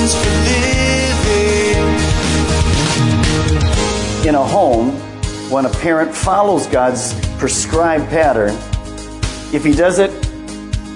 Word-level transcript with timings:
For 0.00 0.30
living. 0.48 1.84
In 4.26 4.34
a 4.34 4.42
home, 4.42 4.92
when 5.50 5.66
a 5.66 5.70
parent 5.70 6.14
follows 6.14 6.66
God's 6.66 7.14
prescribed 7.36 8.08
pattern, 8.08 8.56
if 9.52 9.62
he 9.64 9.72
does 9.72 9.98
it 9.98 10.10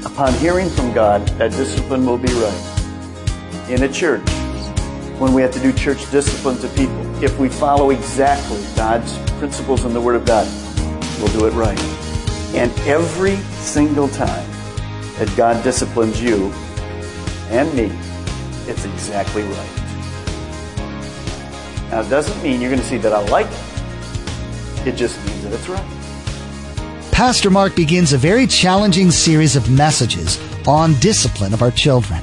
upon 0.06 0.32
hearing 0.34 0.70
from 0.70 0.92
God, 0.94 1.26
that 1.38 1.50
discipline 1.50 2.06
will 2.06 2.18
be 2.18 2.32
right. 2.32 3.68
In 3.68 3.82
a 3.82 3.88
church, 3.88 4.26
when 5.18 5.34
we 5.34 5.42
have 5.42 5.52
to 5.52 5.60
do 5.60 5.72
church 5.72 6.10
discipline 6.10 6.56
to 6.58 6.68
people, 6.68 7.22
if 7.22 7.38
we 7.38 7.48
follow 7.48 7.90
exactly 7.90 8.62
God's 8.74 9.18
principles 9.38 9.84
in 9.84 9.92
the 9.92 10.00
Word 10.00 10.16
of 10.16 10.24
God, 10.24 10.46
we'll 11.18 11.32
do 11.38 11.46
it 11.46 11.52
right. 11.52 11.78
And 12.54 12.72
every 12.80 13.36
single 13.60 14.08
time 14.08 14.48
that 15.18 15.32
God 15.36 15.62
disciplines 15.62 16.22
you, 16.22 16.52
and 17.50 17.72
me, 17.74 17.92
it's 18.66 18.84
exactly 18.84 19.42
right. 19.42 19.80
Now, 21.90 22.00
it 22.00 22.08
doesn't 22.08 22.42
mean 22.42 22.60
you're 22.60 22.70
going 22.70 22.82
to 22.82 22.86
see 22.86 22.98
that 22.98 23.12
I 23.12 23.20
like 23.28 23.46
it. 23.46 24.88
It 24.88 24.96
just 24.96 25.24
means 25.26 25.44
that 25.44 25.52
it's 25.52 25.68
right. 25.68 27.10
Pastor 27.12 27.50
Mark 27.50 27.76
begins 27.76 28.12
a 28.12 28.18
very 28.18 28.46
challenging 28.46 29.10
series 29.10 29.54
of 29.54 29.70
messages 29.70 30.40
on 30.66 30.94
discipline 30.94 31.54
of 31.54 31.62
our 31.62 31.70
children. 31.70 32.20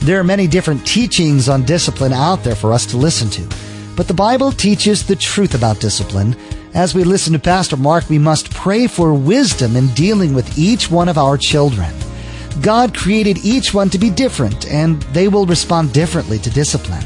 There 0.00 0.20
are 0.20 0.24
many 0.24 0.46
different 0.46 0.86
teachings 0.86 1.48
on 1.48 1.64
discipline 1.64 2.12
out 2.12 2.44
there 2.44 2.54
for 2.54 2.72
us 2.72 2.86
to 2.86 2.96
listen 2.96 3.28
to, 3.30 3.48
but 3.96 4.06
the 4.06 4.14
Bible 4.14 4.52
teaches 4.52 5.04
the 5.04 5.16
truth 5.16 5.54
about 5.54 5.80
discipline. 5.80 6.36
As 6.72 6.94
we 6.94 7.02
listen 7.02 7.32
to 7.32 7.40
Pastor 7.40 7.76
Mark, 7.76 8.08
we 8.08 8.18
must 8.18 8.54
pray 8.54 8.86
for 8.86 9.12
wisdom 9.12 9.74
in 9.74 9.88
dealing 9.88 10.34
with 10.34 10.56
each 10.56 10.88
one 10.88 11.08
of 11.08 11.18
our 11.18 11.36
children. 11.36 11.92
God 12.62 12.94
created 12.94 13.38
each 13.44 13.72
one 13.72 13.90
to 13.90 13.98
be 13.98 14.10
different, 14.10 14.66
and 14.66 15.00
they 15.14 15.28
will 15.28 15.46
respond 15.46 15.92
differently 15.92 16.38
to 16.38 16.50
discipline. 16.50 17.04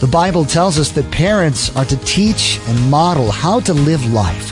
The 0.00 0.06
Bible 0.06 0.44
tells 0.44 0.78
us 0.78 0.90
that 0.92 1.10
parents 1.10 1.74
are 1.76 1.84
to 1.86 1.96
teach 2.04 2.60
and 2.66 2.90
model 2.90 3.30
how 3.30 3.60
to 3.60 3.72
live 3.72 4.12
life. 4.12 4.50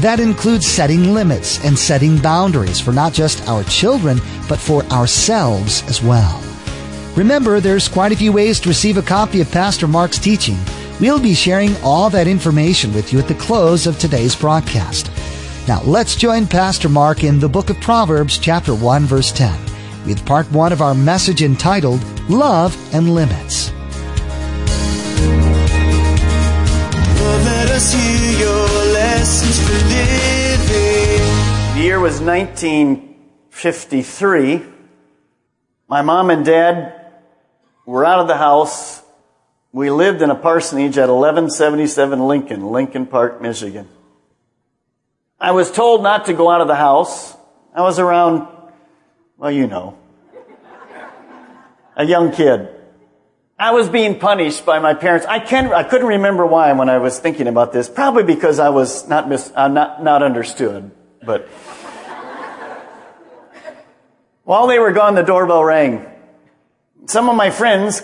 That 0.00 0.20
includes 0.20 0.66
setting 0.66 1.14
limits 1.14 1.64
and 1.64 1.78
setting 1.78 2.18
boundaries 2.18 2.80
for 2.80 2.92
not 2.92 3.12
just 3.12 3.48
our 3.48 3.64
children, 3.64 4.18
but 4.48 4.58
for 4.58 4.84
ourselves 4.84 5.82
as 5.88 6.02
well. 6.02 6.42
Remember, 7.16 7.60
there's 7.60 7.88
quite 7.88 8.12
a 8.12 8.16
few 8.16 8.32
ways 8.32 8.58
to 8.60 8.68
receive 8.68 8.96
a 8.96 9.02
copy 9.02 9.40
of 9.40 9.50
Pastor 9.50 9.86
Mark's 9.86 10.18
teaching. 10.18 10.58
We'll 11.00 11.20
be 11.20 11.34
sharing 11.34 11.76
all 11.82 12.10
that 12.10 12.26
information 12.26 12.92
with 12.92 13.12
you 13.12 13.18
at 13.18 13.28
the 13.28 13.34
close 13.34 13.86
of 13.86 13.98
today's 13.98 14.34
broadcast. 14.34 15.10
Now 15.66 15.80
let's 15.84 16.14
join 16.14 16.46
Pastor 16.46 16.90
Mark 16.90 17.24
in 17.24 17.40
the 17.40 17.48
book 17.48 17.70
of 17.70 17.80
Proverbs 17.80 18.36
chapter 18.36 18.74
1 18.74 19.06
verse 19.06 19.32
10 19.32 19.58
with 20.04 20.26
part 20.26 20.44
1 20.52 20.74
of 20.74 20.82
our 20.82 20.94
message 20.94 21.40
entitled 21.40 22.04
Love 22.28 22.76
and 22.94 23.14
Limits. 23.14 23.70
let 27.44 27.70
us 27.70 27.94
hear 27.94 28.40
your 28.40 28.68
lessons 28.92 29.58
for 29.66 29.72
living. 29.88 31.22
The 31.74 31.80
year 31.82 31.98
was 31.98 32.20
1953. 32.20 34.62
My 35.88 36.02
mom 36.02 36.28
and 36.28 36.44
dad 36.44 36.92
were 37.86 38.04
out 38.04 38.20
of 38.20 38.28
the 38.28 38.36
house. 38.36 39.02
We 39.72 39.90
lived 39.90 40.20
in 40.20 40.28
a 40.28 40.34
parsonage 40.34 40.98
at 40.98 41.08
1177 41.08 42.28
Lincoln, 42.28 42.70
Lincoln 42.70 43.06
Park, 43.06 43.40
Michigan. 43.40 43.88
I 45.44 45.50
was 45.50 45.70
told 45.70 46.02
not 46.02 46.24
to 46.24 46.32
go 46.32 46.48
out 46.48 46.62
of 46.62 46.68
the 46.68 46.74
house. 46.74 47.36
I 47.74 47.82
was 47.82 47.98
around, 47.98 48.48
well, 49.36 49.50
you 49.50 49.66
know, 49.66 49.98
a 51.94 52.06
young 52.06 52.32
kid. 52.32 52.70
I 53.58 53.72
was 53.72 53.90
being 53.90 54.18
punished 54.18 54.64
by 54.64 54.78
my 54.78 54.94
parents. 54.94 55.26
I 55.26 55.40
can't, 55.40 55.70
I 55.70 55.82
couldn't 55.82 56.06
remember 56.06 56.46
why 56.46 56.72
when 56.72 56.88
I 56.88 56.96
was 56.96 57.18
thinking 57.18 57.46
about 57.46 57.74
this. 57.74 57.90
Probably 57.90 58.22
because 58.22 58.58
I 58.58 58.70
was 58.70 59.06
not 59.06 59.28
mis, 59.28 59.52
uh, 59.54 59.68
not, 59.68 60.02
not 60.02 60.22
understood. 60.22 60.90
But 61.22 61.46
while 64.44 64.66
they 64.66 64.78
were 64.78 64.92
gone, 64.92 65.14
the 65.14 65.22
doorbell 65.24 65.62
rang. 65.62 66.06
Some 67.04 67.28
of 67.28 67.36
my 67.36 67.50
friends, 67.50 68.02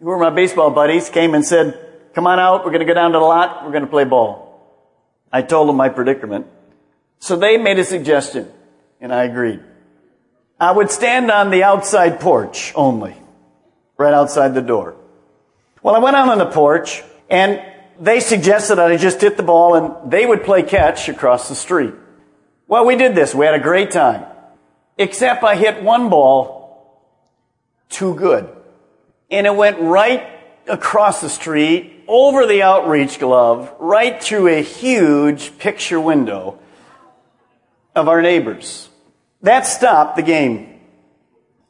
who 0.00 0.06
were 0.06 0.18
my 0.18 0.30
baseball 0.30 0.72
buddies, 0.72 1.10
came 1.10 1.34
and 1.34 1.44
said, 1.44 1.78
come 2.12 2.26
on 2.26 2.40
out. 2.40 2.64
We're 2.64 2.72
going 2.72 2.84
to 2.84 2.92
go 2.92 2.94
down 2.94 3.12
to 3.12 3.20
the 3.20 3.24
lot. 3.24 3.64
We're 3.64 3.70
going 3.70 3.84
to 3.84 3.90
play 3.90 4.02
ball. 4.02 4.90
I 5.30 5.42
told 5.42 5.68
them 5.68 5.76
my 5.76 5.88
predicament. 5.88 6.48
So 7.22 7.36
they 7.36 7.56
made 7.56 7.78
a 7.78 7.84
suggestion, 7.84 8.50
and 9.00 9.14
I 9.14 9.22
agreed. 9.22 9.60
I 10.58 10.72
would 10.72 10.90
stand 10.90 11.30
on 11.30 11.50
the 11.50 11.62
outside 11.62 12.18
porch 12.18 12.72
only, 12.74 13.14
right 13.96 14.12
outside 14.12 14.54
the 14.54 14.60
door. 14.60 14.96
Well, 15.84 15.94
I 15.94 16.00
went 16.00 16.16
out 16.16 16.30
on 16.30 16.38
the 16.38 16.50
porch, 16.50 17.04
and 17.30 17.62
they 18.00 18.18
suggested 18.18 18.74
that 18.74 18.90
I 18.90 18.96
just 18.96 19.20
hit 19.20 19.36
the 19.36 19.44
ball 19.44 19.76
and 19.76 20.10
they 20.10 20.26
would 20.26 20.42
play 20.42 20.64
catch 20.64 21.08
across 21.08 21.48
the 21.48 21.54
street. 21.54 21.94
Well, 22.66 22.84
we 22.86 22.96
did 22.96 23.14
this. 23.14 23.32
We 23.36 23.46
had 23.46 23.54
a 23.54 23.60
great 23.60 23.92
time. 23.92 24.26
Except 24.98 25.44
I 25.44 25.54
hit 25.54 25.80
one 25.80 26.10
ball 26.10 27.06
too 27.88 28.16
good. 28.16 28.48
And 29.30 29.46
it 29.46 29.54
went 29.54 29.78
right 29.78 30.26
across 30.66 31.20
the 31.20 31.28
street, 31.28 32.02
over 32.08 32.48
the 32.48 32.62
outreach 32.62 33.20
glove, 33.20 33.72
right 33.78 34.20
through 34.20 34.48
a 34.48 34.60
huge 34.60 35.56
picture 35.58 36.00
window 36.00 36.58
of 37.94 38.08
our 38.08 38.22
neighbors. 38.22 38.88
That 39.42 39.66
stopped 39.66 40.16
the 40.16 40.22
game. 40.22 40.80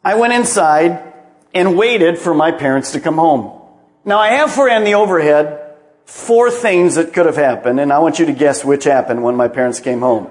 I 0.05 0.15
went 0.17 0.33
inside 0.33 1.13
and 1.55 1.77
waited 1.77 2.19
for 2.19 2.35
my 2.35 2.51
parents 2.51 2.93
to 2.93 3.01
come 3.01 3.17
home. 3.17 3.61
Now 4.05 4.19
I 4.19 4.29
have 4.29 4.53
for 4.53 4.71
on 4.71 4.85
the 4.85 4.95
overhead 4.95 5.77
four 6.05 6.51
things 6.51 6.97
that 6.97 7.13
could 7.13 7.27
have 7.27 7.37
happened, 7.37 7.81
and 7.81 7.93
I 7.93 8.01
want 8.01 8.19
you 8.19 8.27
to 8.27 8.33
guess 8.33 8.65
which 8.65 8.85
happened 8.85 9.23
when 9.23 9.37
my 9.37 9.49
parents 9.49 9.81
came 9.81 10.01
home. 10.01 10.31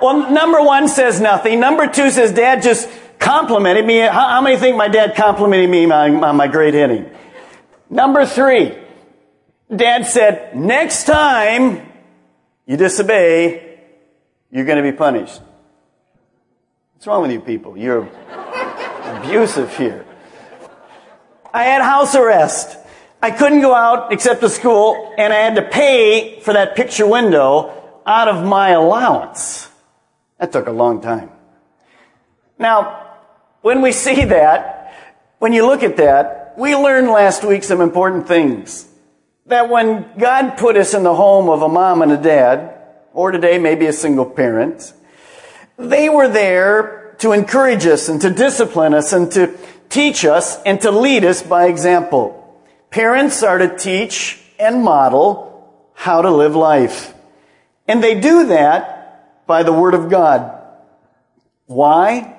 Well, 0.00 0.30
number 0.30 0.60
one 0.62 0.88
says 0.88 1.20
nothing. 1.20 1.60
Number 1.60 1.86
two 1.86 2.10
says 2.10 2.32
dad 2.32 2.62
just 2.62 2.88
complimented 3.18 3.86
me. 3.86 3.98
How, 3.98 4.28
how 4.28 4.40
many 4.40 4.56
think 4.56 4.76
my 4.76 4.88
dad 4.88 5.14
complimented 5.14 5.70
me 5.70 5.84
on 5.90 6.20
my, 6.20 6.32
my 6.32 6.48
great 6.48 6.74
hitting? 6.74 7.10
Number 7.88 8.26
three, 8.26 8.76
dad 9.74 10.06
said, 10.06 10.56
next 10.56 11.04
time 11.04 11.86
you 12.66 12.76
disobey, 12.76 13.71
you're 14.52 14.66
going 14.66 14.76
to 14.76 14.88
be 14.88 14.96
punished. 14.96 15.40
What's 16.92 17.06
wrong 17.06 17.22
with 17.22 17.32
you 17.32 17.40
people? 17.40 17.76
You're 17.76 18.06
abusive 19.04 19.74
here. 19.76 20.04
I 21.52 21.64
had 21.64 21.82
house 21.82 22.14
arrest. 22.14 22.78
I 23.22 23.30
couldn't 23.30 23.62
go 23.62 23.74
out 23.74 24.12
except 24.12 24.40
to 24.42 24.48
school, 24.48 25.14
and 25.16 25.32
I 25.32 25.36
had 25.36 25.56
to 25.56 25.62
pay 25.62 26.40
for 26.40 26.52
that 26.52 26.76
picture 26.76 27.06
window 27.06 28.00
out 28.06 28.28
of 28.28 28.44
my 28.44 28.70
allowance. 28.70 29.70
That 30.38 30.52
took 30.52 30.66
a 30.66 30.72
long 30.72 31.00
time. 31.00 31.30
Now, 32.58 33.16
when 33.62 33.80
we 33.80 33.92
see 33.92 34.24
that, 34.26 34.94
when 35.38 35.52
you 35.52 35.66
look 35.66 35.82
at 35.82 35.96
that, 35.96 36.54
we 36.58 36.76
learned 36.76 37.08
last 37.08 37.44
week 37.44 37.64
some 37.64 37.80
important 37.80 38.28
things. 38.28 38.86
That 39.46 39.68
when 39.68 40.06
God 40.18 40.58
put 40.58 40.76
us 40.76 40.94
in 40.94 41.04
the 41.04 41.14
home 41.14 41.48
of 41.48 41.62
a 41.62 41.68
mom 41.68 42.02
and 42.02 42.12
a 42.12 42.16
dad, 42.16 42.81
or 43.14 43.30
today 43.30 43.58
maybe 43.58 43.86
a 43.86 43.92
single 43.92 44.26
parent, 44.26 44.92
they 45.76 46.08
were 46.08 46.28
there 46.28 47.14
to 47.18 47.32
encourage 47.32 47.86
us 47.86 48.08
and 48.08 48.20
to 48.20 48.30
discipline 48.30 48.94
us 48.94 49.12
and 49.12 49.30
to 49.32 49.56
teach 49.88 50.24
us 50.24 50.60
and 50.62 50.80
to 50.80 50.90
lead 50.90 51.24
us 51.24 51.42
by 51.42 51.66
example. 51.66 52.38
Parents 52.90 53.42
are 53.42 53.58
to 53.58 53.76
teach 53.76 54.40
and 54.58 54.82
model 54.82 55.52
how 55.94 56.22
to 56.22 56.30
live 56.30 56.56
life. 56.56 57.14
And 57.86 58.02
they 58.02 58.18
do 58.20 58.46
that 58.46 59.46
by 59.46 59.62
the 59.62 59.72
Word 59.72 59.94
of 59.94 60.08
God. 60.08 60.58
Why? 61.66 62.36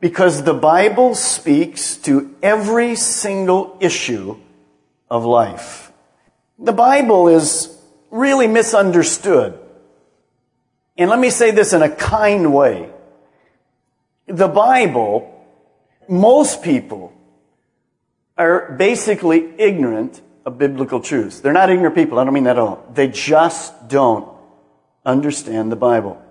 Because 0.00 0.42
the 0.42 0.54
Bible 0.54 1.14
speaks 1.14 1.96
to 1.98 2.34
every 2.42 2.96
single 2.96 3.76
issue 3.80 4.36
of 5.10 5.24
life. 5.24 5.92
The 6.58 6.72
Bible 6.72 7.28
is 7.28 7.76
really 8.10 8.46
misunderstood. 8.46 9.58
And 10.98 11.10
let 11.10 11.18
me 11.18 11.30
say 11.30 11.50
this 11.50 11.72
in 11.72 11.82
a 11.82 11.90
kind 11.90 12.54
way. 12.54 12.90
The 14.26 14.48
Bible, 14.48 15.32
most 16.08 16.62
people 16.62 17.12
are 18.36 18.72
basically 18.72 19.54
ignorant 19.58 20.20
of 20.44 20.58
biblical 20.58 21.00
truths. 21.00 21.40
They're 21.40 21.52
not 21.52 21.70
ignorant 21.70 21.94
people. 21.94 22.18
I 22.18 22.24
don't 22.24 22.34
mean 22.34 22.44
that 22.44 22.56
at 22.56 22.58
all. 22.58 22.84
They 22.92 23.08
just 23.08 23.88
don't 23.88 24.28
understand 25.04 25.70
the 25.70 25.76
Bible. 25.76 26.22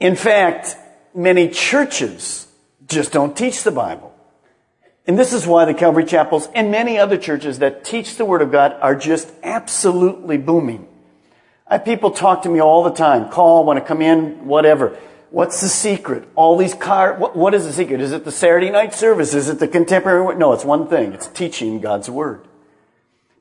In 0.00 0.16
fact, 0.16 0.76
many 1.14 1.48
churches 1.48 2.46
just 2.86 3.12
don't 3.12 3.36
teach 3.36 3.62
the 3.62 3.70
Bible. 3.70 4.12
And 5.06 5.18
this 5.18 5.32
is 5.32 5.46
why 5.46 5.64
the 5.66 5.74
Calvary 5.74 6.04
Chapels 6.04 6.48
and 6.54 6.70
many 6.70 6.98
other 6.98 7.16
churches 7.18 7.58
that 7.58 7.84
teach 7.84 8.16
the 8.16 8.24
Word 8.24 8.42
of 8.42 8.50
God 8.50 8.76
are 8.80 8.94
just 8.94 9.30
absolutely 9.42 10.38
booming. 10.38 10.88
I 11.66 11.74
have 11.74 11.84
people 11.84 12.10
talk 12.10 12.42
to 12.42 12.48
me 12.48 12.60
all 12.60 12.82
the 12.82 12.90
time, 12.90 13.30
call, 13.30 13.64
want 13.64 13.78
to 13.78 13.84
come 13.84 14.02
in, 14.02 14.46
whatever. 14.46 14.98
What's 15.30 15.60
the 15.62 15.68
secret? 15.68 16.28
All 16.36 16.56
these 16.56 16.74
car, 16.74 17.14
what, 17.14 17.34
what 17.34 17.54
is 17.54 17.64
the 17.64 17.72
secret? 17.72 18.00
Is 18.00 18.12
it 18.12 18.24
the 18.24 18.30
Saturday 18.30 18.70
night 18.70 18.94
service? 18.94 19.34
Is 19.34 19.48
it 19.48 19.58
the 19.58 19.66
contemporary? 19.66 20.36
No, 20.36 20.52
it's 20.52 20.64
one 20.64 20.88
thing. 20.88 21.12
It's 21.12 21.26
teaching 21.26 21.80
God's 21.80 22.08
Word. 22.10 22.46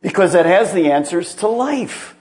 Because 0.01 0.33
that 0.33 0.45
has 0.45 0.73
the 0.73 0.91
answers 0.91 1.35
to 1.35 1.47
life. 1.47 2.15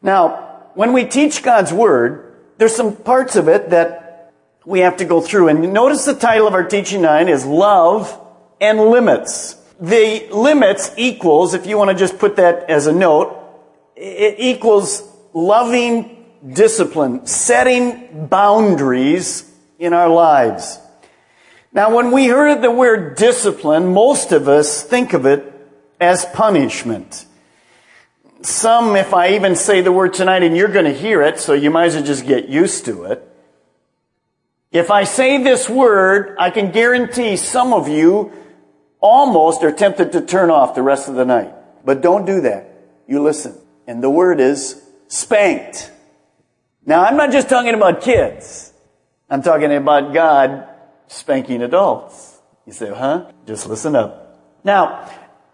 Now, 0.00 0.70
when 0.74 0.92
we 0.92 1.04
teach 1.04 1.42
God's 1.42 1.72
Word, 1.72 2.34
there's 2.58 2.74
some 2.74 2.96
parts 2.96 3.36
of 3.36 3.46
it 3.46 3.70
that 3.70 4.32
we 4.64 4.80
have 4.80 4.96
to 4.96 5.04
go 5.04 5.20
through. 5.20 5.48
And 5.48 5.72
notice 5.72 6.04
the 6.04 6.14
title 6.14 6.48
of 6.48 6.54
our 6.54 6.64
teaching 6.64 7.02
nine 7.02 7.28
is 7.28 7.44
Love 7.44 8.18
and 8.60 8.80
limits. 8.80 9.54
The 9.80 10.28
limits 10.32 10.90
equals, 10.96 11.54
if 11.54 11.66
you 11.66 11.76
want 11.76 11.90
to 11.90 11.96
just 11.96 12.18
put 12.18 12.36
that 12.36 12.70
as 12.70 12.86
a 12.86 12.92
note, 12.92 13.38
it 13.94 14.36
equals 14.38 15.08
loving 15.32 16.24
discipline, 16.46 17.26
setting 17.26 18.26
boundaries 18.26 19.50
in 19.78 19.92
our 19.92 20.08
lives. 20.08 20.78
Now, 21.72 21.94
when 21.94 22.10
we 22.10 22.24
hear 22.24 22.54
the 22.54 22.70
word 22.70 23.16
discipline, 23.16 23.92
most 23.94 24.32
of 24.32 24.48
us 24.48 24.82
think 24.82 25.14
of 25.14 25.24
it 25.24 25.52
as 26.00 26.24
punishment. 26.26 27.24
Some, 28.42 28.96
if 28.96 29.14
I 29.14 29.34
even 29.34 29.56
say 29.56 29.80
the 29.80 29.92
word 29.92 30.14
tonight 30.14 30.42
and 30.42 30.56
you're 30.56 30.68
going 30.68 30.84
to 30.84 30.92
hear 30.92 31.22
it, 31.22 31.38
so 31.38 31.52
you 31.54 31.70
might 31.70 31.86
as 31.86 31.94
well 31.94 32.04
just 32.04 32.26
get 32.26 32.48
used 32.48 32.84
to 32.86 33.04
it. 33.04 33.26
If 34.72 34.90
I 34.90 35.04
say 35.04 35.42
this 35.42 35.68
word, 35.68 36.36
I 36.38 36.50
can 36.50 36.72
guarantee 36.72 37.36
some 37.36 37.72
of 37.72 37.88
you 37.88 38.32
almost 39.00 39.62
are 39.62 39.72
tempted 39.72 40.12
to 40.12 40.20
turn 40.20 40.50
off 40.50 40.74
the 40.74 40.82
rest 40.82 41.08
of 41.08 41.14
the 41.14 41.24
night. 41.24 41.52
But 41.84 42.00
don't 42.00 42.24
do 42.24 42.40
that. 42.42 42.70
You 43.06 43.22
listen. 43.22 43.54
And 43.86 44.02
the 44.02 44.10
word 44.10 44.40
is 44.40 44.82
spanked. 45.12 45.90
Now, 46.86 47.04
I'm 47.04 47.18
not 47.18 47.32
just 47.32 47.50
talking 47.50 47.74
about 47.74 48.00
kids. 48.00 48.72
I'm 49.28 49.42
talking 49.42 49.70
about 49.70 50.14
God 50.14 50.66
spanking 51.06 51.62
adults. 51.62 52.40
You 52.66 52.72
say, 52.72 52.88
huh? 52.88 53.30
Just 53.46 53.68
listen 53.68 53.94
up. 53.94 54.40
Now, 54.64 55.10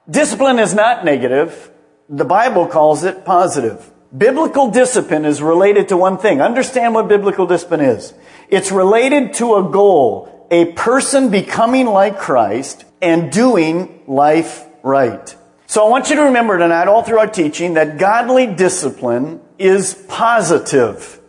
discipline 0.08 0.60
is 0.60 0.74
not 0.74 1.04
negative. 1.04 1.72
The 2.08 2.24
Bible 2.24 2.68
calls 2.68 3.02
it 3.02 3.24
positive. 3.24 3.90
Biblical 4.16 4.70
discipline 4.70 5.24
is 5.24 5.42
related 5.42 5.88
to 5.88 5.96
one 5.96 6.18
thing. 6.18 6.40
Understand 6.40 6.94
what 6.94 7.08
biblical 7.08 7.46
discipline 7.46 7.80
is. 7.80 8.14
It's 8.48 8.70
related 8.70 9.34
to 9.34 9.56
a 9.56 9.62
goal, 9.64 10.46
a 10.52 10.72
person 10.72 11.30
becoming 11.30 11.86
like 11.86 12.16
Christ 12.16 12.84
and 13.02 13.32
doing 13.32 14.04
life 14.06 14.64
right. 14.84 15.36
So 15.66 15.84
I 15.84 15.90
want 15.90 16.10
you 16.10 16.16
to 16.16 16.22
remember 16.22 16.56
tonight, 16.58 16.86
all 16.86 17.02
through 17.02 17.18
our 17.18 17.26
teaching, 17.26 17.74
that 17.74 17.98
godly 17.98 18.46
discipline 18.46 19.40
is 19.58 19.94
positive. 20.08 21.20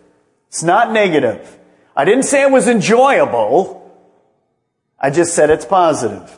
It's 0.47 0.63
not 0.63 0.91
negative. 0.91 1.57
I 1.95 2.05
didn't 2.05 2.23
say 2.23 2.41
it 2.43 2.51
was 2.51 2.67
enjoyable. 2.67 3.75
I 4.99 5.09
just 5.09 5.35
said 5.35 5.49
it's 5.49 5.65
positive. 5.65 6.37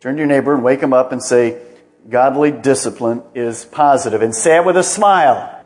Turn 0.00 0.16
to 0.16 0.18
your 0.18 0.26
neighbor 0.26 0.54
and 0.54 0.62
wake 0.62 0.80
him 0.80 0.92
up 0.92 1.12
and 1.12 1.22
say, 1.22 1.60
godly 2.08 2.50
discipline 2.50 3.22
is 3.34 3.64
positive. 3.64 4.22
And 4.22 4.34
say 4.34 4.56
it 4.56 4.64
with 4.64 4.76
a 4.76 4.82
smile. 4.82 5.62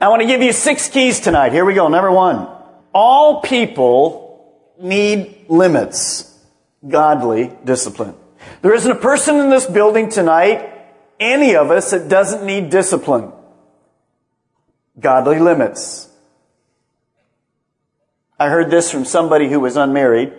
I 0.00 0.08
want 0.08 0.22
to 0.22 0.28
give 0.28 0.42
you 0.42 0.52
six 0.52 0.88
keys 0.88 1.20
tonight. 1.20 1.52
Here 1.52 1.64
we 1.64 1.74
go. 1.74 1.88
Number 1.88 2.10
one. 2.10 2.48
All 2.92 3.40
people 3.40 4.54
need 4.78 5.46
limits 5.48 6.28
godly 6.86 7.52
discipline. 7.64 8.14
There 8.60 8.74
isn't 8.74 8.90
a 8.90 8.96
person 8.96 9.36
in 9.36 9.50
this 9.50 9.66
building 9.66 10.08
tonight, 10.08 10.68
any 11.18 11.56
of 11.56 11.70
us, 11.70 11.90
that 11.90 12.08
doesn't 12.08 12.44
need 12.44 12.70
discipline. 12.70 13.32
Godly 14.98 15.38
limits. 15.38 16.08
I 18.38 18.48
heard 18.48 18.70
this 18.70 18.90
from 18.90 19.04
somebody 19.04 19.48
who 19.48 19.60
was 19.60 19.76
unmarried. 19.76 20.32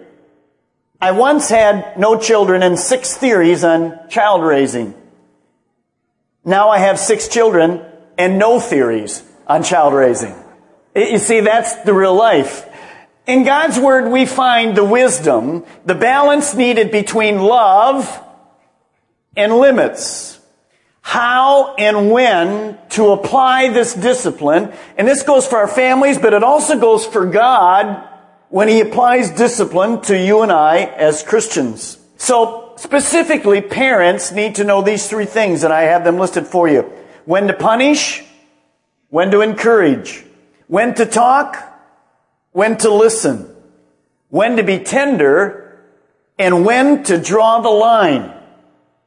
I 1.01 1.11
once 1.11 1.49
had 1.49 1.97
no 1.97 2.17
children 2.19 2.63
and 2.63 2.77
six 2.77 3.15
theories 3.15 3.63
on 3.63 4.09
child 4.09 4.43
raising. 4.43 4.93
Now 6.45 6.69
I 6.69 6.79
have 6.79 6.99
six 6.99 7.27
children 7.27 7.81
and 8.17 8.37
no 8.37 8.59
theories 8.59 9.23
on 9.47 9.63
child 9.63 9.93
raising. 9.93 10.35
You 10.95 11.17
see, 11.17 11.39
that's 11.39 11.75
the 11.83 11.93
real 11.93 12.15
life. 12.15 12.65
In 13.25 13.43
God's 13.43 13.79
Word, 13.79 14.11
we 14.11 14.25
find 14.25 14.75
the 14.75 14.83
wisdom, 14.83 15.65
the 15.85 15.95
balance 15.95 16.53
needed 16.53 16.91
between 16.91 17.39
love 17.39 18.21
and 19.35 19.57
limits. 19.57 20.32
How 21.03 21.75
and 21.75 22.11
when 22.11 22.79
to 22.91 23.11
apply 23.11 23.69
this 23.69 23.93
discipline. 23.93 24.71
And 24.97 25.05
this 25.05 25.21
goes 25.21 25.45
for 25.45 25.57
our 25.57 25.67
families, 25.67 26.17
but 26.17 26.33
it 26.33 26.43
also 26.43 26.79
goes 26.79 27.05
for 27.05 27.25
God 27.25 28.07
when 28.47 28.69
He 28.69 28.79
applies 28.79 29.29
discipline 29.29 29.99
to 30.03 30.17
you 30.17 30.41
and 30.43 30.51
I 30.51 30.85
as 30.85 31.21
Christians. 31.21 31.99
So, 32.15 32.73
specifically, 32.77 33.61
parents 33.61 34.31
need 34.31 34.55
to 34.55 34.63
know 34.63 34.81
these 34.81 35.09
three 35.09 35.25
things, 35.25 35.63
and 35.63 35.73
I 35.73 35.81
have 35.81 36.05
them 36.05 36.17
listed 36.17 36.47
for 36.47 36.69
you. 36.69 36.83
When 37.25 37.47
to 37.47 37.53
punish, 37.53 38.23
when 39.09 39.29
to 39.31 39.41
encourage, 39.41 40.23
when 40.67 40.95
to 40.95 41.05
talk, 41.05 41.57
when 42.53 42.77
to 42.77 42.93
listen, 42.93 43.53
when 44.29 44.55
to 44.55 44.63
be 44.63 44.79
tender, 44.79 45.83
and 46.39 46.65
when 46.65 47.03
to 47.03 47.17
draw 47.19 47.59
the 47.59 47.69
line 47.69 48.33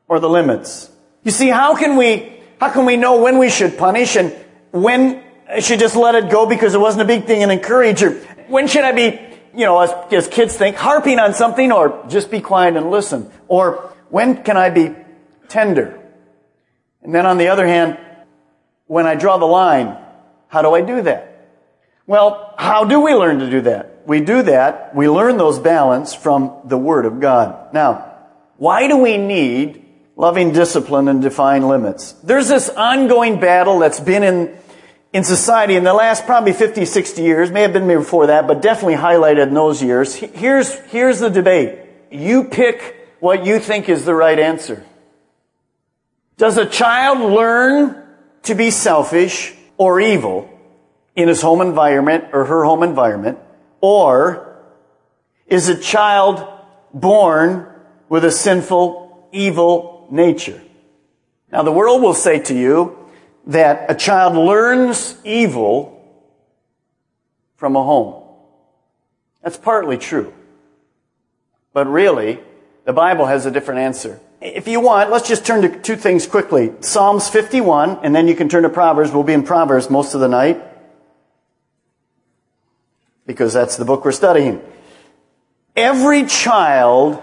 or 0.09 0.21
the 0.21 0.29
limits. 0.29 0.91
You 1.27 1.33
see, 1.33 1.49
how 1.49 1.75
can 1.75 1.97
we, 1.97 2.33
how 2.61 2.71
can 2.71 2.87
we 2.87 2.97
know 2.97 3.21
when 3.21 3.39
we 3.39 3.51
should 3.51 3.77
punish 3.77 4.15
and 4.15 4.33
when 4.71 5.25
I 5.49 5.59
should 5.59 5.81
just 5.81 5.97
let 5.97 6.15
it 6.15 6.31
go 6.31 6.47
because 6.47 6.73
it 6.73 6.79
wasn't 6.79 7.03
a 7.03 7.05
big 7.05 7.25
thing 7.25 7.43
and 7.43 7.51
encourage 7.51 8.01
or 8.05 8.13
when 8.47 8.69
should 8.69 8.85
I 8.85 8.93
be, 8.93 9.19
you 9.53 9.65
know, 9.65 9.81
as, 9.81 9.91
as 10.13 10.29
kids 10.29 10.57
think, 10.57 10.77
harping 10.77 11.19
on 11.19 11.35
something 11.35 11.73
or 11.73 12.07
just 12.09 12.31
be 12.31 12.41
quiet 12.41 12.77
and 12.77 12.93
listen? 12.93 13.29
Or 13.49 13.93
when 14.09 14.45
can 14.45 14.57
I 14.57 14.71
be 14.71 14.95
tender? 15.49 16.01
And 17.03 17.13
then 17.13 17.27
on 17.27 17.39
the 17.39 17.49
other 17.49 17.67
hand, 17.67 17.99
when 18.87 19.09
I 19.09 19.17
draw 19.17 19.37
the 19.37 19.47
line, 19.47 19.99
how 20.47 20.63
do 20.63 20.75
I 20.75 20.81
do 20.81 21.03
that? 21.03 21.49
Well, 22.07 22.55
how 22.57 22.85
do 22.85 23.01
we 23.01 23.15
learn 23.15 23.41
to 23.41 23.51
do 23.51 23.63
that? 23.63 24.07
We 24.07 24.21
do 24.21 24.43
that, 24.43 24.95
we 24.95 25.09
learn 25.09 25.39
those 25.39 25.59
balance 25.59 26.15
from 26.15 26.57
the 26.67 26.79
Word 26.79 27.05
of 27.05 27.19
God. 27.19 27.75
Now, 27.75 28.15
why 28.59 28.87
do 28.87 28.99
we 28.99 29.17
need 29.19 29.86
loving 30.17 30.53
discipline 30.53 31.07
and 31.07 31.23
define 31.23 31.69
limits? 31.69 32.13
There's 32.25 32.49
this 32.49 32.69
ongoing 32.71 33.39
battle 33.39 33.79
that's 33.79 34.01
been 34.01 34.25
in, 34.25 34.59
in 35.13 35.23
society 35.23 35.77
in 35.77 35.85
the 35.85 35.95
last 35.95 36.27
probably 36.27 36.53
50, 36.53 36.85
60 36.85 37.23
years, 37.23 37.51
may 37.51 37.63
have 37.63 37.73
been 37.73 37.87
before 37.87 38.27
that, 38.27 38.49
but 38.49 38.63
definitely 38.63 38.97
highlighted 38.97 39.47
in 39.47 39.55
those 39.55 39.83
years. 39.83 40.15
Here's, 40.15 40.75
here's 40.87 41.21
the 41.21 41.31
debate. 41.31 41.79
You 42.11 42.45
pick 42.45 42.97
what 43.21 43.47
you 43.47 43.61
think 43.61 43.89
is 43.89 44.05
the 44.05 44.15
right 44.15 44.39
answer. 44.39 44.85
Does 46.37 46.59
a 46.59 46.67
child 46.67 47.19
learn 47.33 48.03
to 48.45 48.55
be 48.55 48.71
selfish 48.71 49.55
or 49.77 50.01
evil 50.01 50.51
in 51.15 51.29
his 51.29 51.41
home 51.41 51.61
environment 51.61 52.25
or 52.33 52.45
her 52.45 52.65
home 52.65 52.83
environment? 52.83 53.39
Or 53.81 54.59
is 55.47 55.69
a 55.69 55.79
child 55.79 56.47
born 56.93 57.67
with 58.09 58.25
a 58.25 58.31
sinful, 58.31 59.29
evil 59.33 59.96
nature? 60.11 60.61
Now 61.51 61.63
the 61.63 61.73
world 61.73 62.03
will 62.03 62.15
say 62.15 62.39
to 62.41 62.55
you 62.55 62.99
that 63.47 63.91
a 63.91 63.95
child 63.95 64.35
learns 64.35 65.17
evil 65.25 65.93
from 67.57 67.77
a 67.77 67.83
home. 67.83 68.23
That's 69.43 69.57
partly 69.57 69.97
true. 69.97 70.33
But 71.73 71.87
really, 71.87 72.41
the 72.85 72.93
Bible 72.93 73.27
has 73.27 73.47
a 73.47 73.51
different 73.51 73.81
answer. 73.81 74.21
If 74.41 74.69
you 74.69 74.81
want, 74.81 75.11
let's 75.11 75.29
just 75.29 75.47
turn 75.47 75.63
to 75.63 75.81
two 75.81 75.97
things 75.97 76.27
quickly. 76.27 76.73
Psalms 76.81 77.29
51, 77.29 78.01
and 78.03 78.15
then 78.15 78.29
you 78.29 78.35
can 78.35 78.49
turn 78.49 78.65
to 78.65 78.69
Proverbs. 78.69 79.13
We'll 79.13 79.23
be 79.23 79.33
in 79.33 79.43
Proverbs 79.43 79.89
most 79.89 80.15
of 80.15 80.21
the 80.21 80.29
night 80.29 80.63
because 83.27 83.53
that's 83.53 83.77
the 83.77 83.85
book 83.85 84.05
we're 84.05 84.13
studying. 84.13 84.63
Every 85.75 86.27
child 86.27 87.23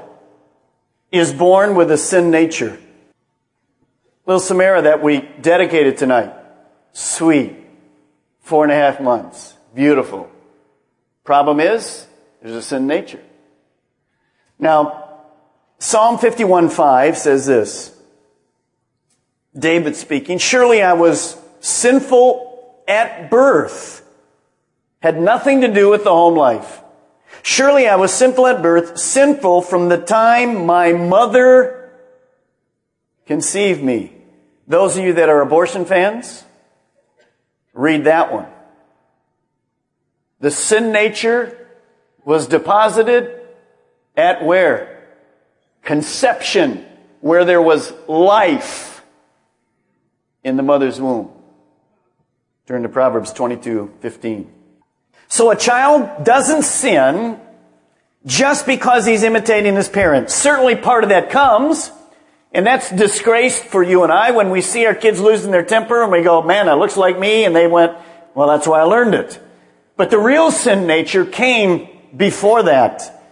is 1.13 1.32
born 1.32 1.75
with 1.75 1.91
a 1.91 1.98
sin 1.98 2.32
nature. 2.32 2.77
Little 4.25 4.39
Samara 4.39 4.82
that 4.82 5.03
we 5.03 5.22
dedicated 5.22 5.98
tonight. 5.98 6.34
Sweet. 6.91 7.55
Four 8.41 8.63
and 8.63 8.74
a 8.74 8.75
half 8.75 9.00
months. 9.00 9.53
Beautiful. 9.75 10.29
Problem 11.24 11.60
is, 11.60 12.08
there's 12.41 12.55
a 12.55 12.62
sin 12.62 12.88
nature. 12.88 13.22
Now, 14.58 15.22
Psalm 15.77 16.17
51:5 16.17 17.15
says 17.15 17.46
this. 17.46 17.96
David 19.58 19.96
speaking, 19.96 20.39
surely 20.39 20.82
I 20.82 20.93
was 20.93 21.38
sinful 21.60 22.82
at 22.88 23.29
birth. 23.29 24.03
Had 25.00 25.22
nothing 25.22 25.62
to 25.62 25.67
do 25.67 25.89
with 25.89 26.05
the 26.05 26.10
home 26.10 26.36
life. 26.36 26.83
Surely 27.42 27.88
I 27.88 27.96
was 27.96 28.13
sinful 28.13 28.48
at 28.48 28.62
birth, 28.62 28.98
sinful 28.98 29.63
from 29.63 29.90
the 29.90 29.98
time 29.98 30.66
my 30.66 30.94
mother 30.94 31.92
conceived 33.25 33.84
me. 33.84 34.13
Those 34.68 34.98
of 34.98 35.04
you 35.04 35.13
that 35.13 35.30
are 35.30 35.42
abortion 35.42 35.86
fans, 35.86 36.44
read 37.74 38.06
that 38.06 38.32
one. 38.32 38.48
The 40.40 40.52
sin 40.52 40.92
nature 40.92 41.68
was 42.25 42.48
deposited 42.48 43.42
at 44.16 44.44
where? 44.44 45.08
Conception, 45.82 46.86
where 47.22 47.46
there 47.46 47.62
was 47.62 47.94
life 48.08 49.04
in 50.44 50.58
the 50.58 50.63
mother's 50.63 51.00
womb. 51.00 51.32
Turn 52.68 52.84
to 52.84 52.90
Proverbs 52.90 53.34
22, 53.34 53.92
15. 54.00 54.52
So 55.34 55.50
a 55.50 55.56
child 55.56 56.25
doesn't 56.25 56.62
sin 56.62 57.40
just 58.24 58.68
because 58.68 59.04
he's 59.08 59.24
imitating 59.24 59.75
his 59.75 59.90
parents. 59.90 60.32
Certainly 60.32 60.75
part 60.75 61.04
of 61.04 61.10
that 61.10 61.32
comes, 61.32 61.90
and 62.52 62.68
that's 62.68 62.92
disgrace 62.92 63.60
for 63.60 63.82
you 63.82 64.04
and 64.04 64.12
I 64.12 64.30
when 64.30 64.52
we 64.52 64.62
see 64.62 64.86
our 64.86 64.94
kids 64.94 65.20
losing 65.20 65.50
their 65.50 65.66
temper 65.66 66.04
and 66.04 66.12
we 66.12 66.22
go, 66.22 66.44
man, 66.44 66.68
that 66.68 66.78
looks 66.78 66.98
like 66.98 67.18
me, 67.18 67.46
and 67.46 67.56
they 67.56 67.66
went, 67.66 67.98
well, 68.36 68.48
that's 68.48 68.68
why 68.68 68.82
I 68.82 68.84
learned 68.84 69.16
it. 69.16 69.40
But 69.98 70.12
the 70.12 70.20
real 70.20 70.52
sin 70.52 70.86
nature 70.86 71.25
came 71.25 71.90
before 72.16 72.62
that. 72.62 73.25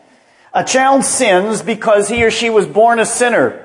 A 0.55 0.63
child 0.63 1.05
sins 1.05 1.61
because 1.61 2.09
he 2.09 2.23
or 2.23 2.31
she 2.31 2.49
was 2.49 2.65
born 2.65 2.97
a 2.97 3.05
sinner. 3.05 3.63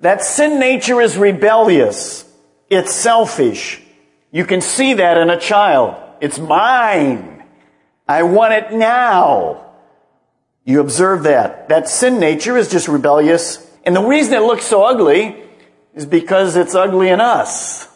That 0.00 0.22
sin 0.22 0.60
nature 0.60 1.00
is 1.00 1.16
rebellious. 1.16 2.30
It's 2.68 2.92
selfish. 2.92 3.80
You 4.30 4.44
can 4.44 4.60
see 4.60 4.92
that 4.92 5.16
in 5.16 5.30
a 5.30 5.40
child. 5.40 5.96
It's 6.20 6.38
mine. 6.38 7.29
I 8.10 8.24
want 8.24 8.52
it 8.54 8.72
now. 8.72 9.70
You 10.64 10.80
observe 10.80 11.22
that. 11.22 11.68
That 11.68 11.88
sin 11.88 12.18
nature 12.18 12.56
is 12.56 12.68
just 12.68 12.88
rebellious. 12.88 13.64
And 13.84 13.94
the 13.94 14.02
reason 14.02 14.34
it 14.34 14.40
looks 14.40 14.64
so 14.64 14.82
ugly 14.82 15.40
is 15.94 16.06
because 16.06 16.56
it's 16.56 16.74
ugly 16.74 17.08
in 17.08 17.20
us. 17.20 17.86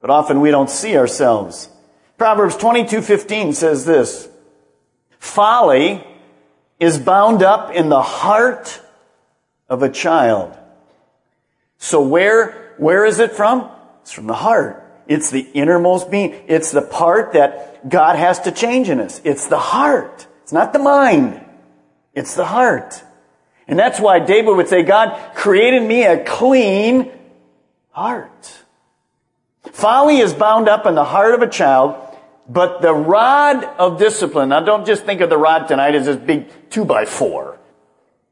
But 0.00 0.10
often 0.10 0.40
we 0.40 0.50
don't 0.50 0.68
see 0.68 0.96
ourselves. 0.96 1.68
Proverbs 2.18 2.56
22:15 2.56 3.54
says 3.54 3.84
this, 3.84 4.28
Folly 5.20 6.04
is 6.80 6.98
bound 6.98 7.44
up 7.44 7.70
in 7.70 7.90
the 7.90 8.02
heart 8.02 8.80
of 9.68 9.84
a 9.84 9.88
child. 9.88 10.58
So 11.78 12.02
where, 12.02 12.74
where 12.76 13.04
is 13.04 13.20
it 13.20 13.30
from? 13.30 13.70
It's 14.00 14.10
from 14.10 14.26
the 14.26 14.34
heart. 14.34 14.81
It's 15.12 15.30
the 15.30 15.40
innermost 15.40 16.10
being. 16.10 16.34
It's 16.46 16.70
the 16.70 16.82
part 16.82 17.34
that 17.34 17.88
God 17.88 18.16
has 18.16 18.40
to 18.40 18.52
change 18.52 18.88
in 18.88 18.98
us. 18.98 19.20
It's 19.24 19.46
the 19.46 19.58
heart. 19.58 20.26
It's 20.42 20.52
not 20.52 20.72
the 20.72 20.78
mind. 20.78 21.44
It's 22.14 22.34
the 22.34 22.46
heart. 22.46 23.02
And 23.68 23.78
that's 23.78 24.00
why 24.00 24.20
David 24.20 24.56
would 24.56 24.68
say, 24.68 24.82
God 24.82 25.34
created 25.34 25.82
me 25.82 26.04
a 26.04 26.24
clean 26.24 27.10
heart. 27.90 28.52
Folly 29.70 30.18
is 30.18 30.32
bound 30.32 30.68
up 30.68 30.86
in 30.86 30.94
the 30.94 31.04
heart 31.04 31.34
of 31.34 31.42
a 31.42 31.48
child, 31.48 31.96
but 32.48 32.82
the 32.82 32.92
rod 32.92 33.64
of 33.64 33.98
discipline, 33.98 34.48
now 34.48 34.60
don't 34.60 34.86
just 34.86 35.04
think 35.04 35.20
of 35.20 35.30
the 35.30 35.38
rod 35.38 35.68
tonight 35.68 35.94
as 35.94 36.06
this 36.06 36.16
big 36.16 36.48
two 36.70 36.84
by 36.84 37.04
four. 37.04 37.58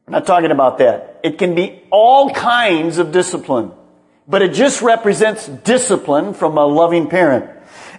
I'm 0.07 0.13
not 0.13 0.27
talking 0.27 0.51
about 0.51 0.79
that. 0.79 1.21
It 1.23 1.39
can 1.39 1.55
be 1.55 1.83
all 1.91 2.31
kinds 2.31 2.99
of 2.99 3.13
discipline, 3.13 3.73
but 4.29 4.43
it 4.43 4.53
just 4.53 4.83
represents 4.83 5.47
discipline 5.47 6.35
from 6.35 6.57
a 6.57 6.67
loving 6.67 7.09
parent. 7.09 7.51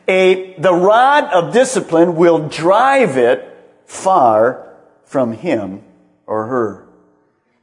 A, 0.07 0.55
the 0.57 0.73
rod 0.73 1.25
of 1.25 1.53
discipline 1.53 2.15
will 2.15 2.47
drive 2.47 3.17
it 3.17 3.47
far 3.85 4.75
from 5.05 5.33
him 5.33 5.83
or 6.25 6.47
her. 6.47 6.87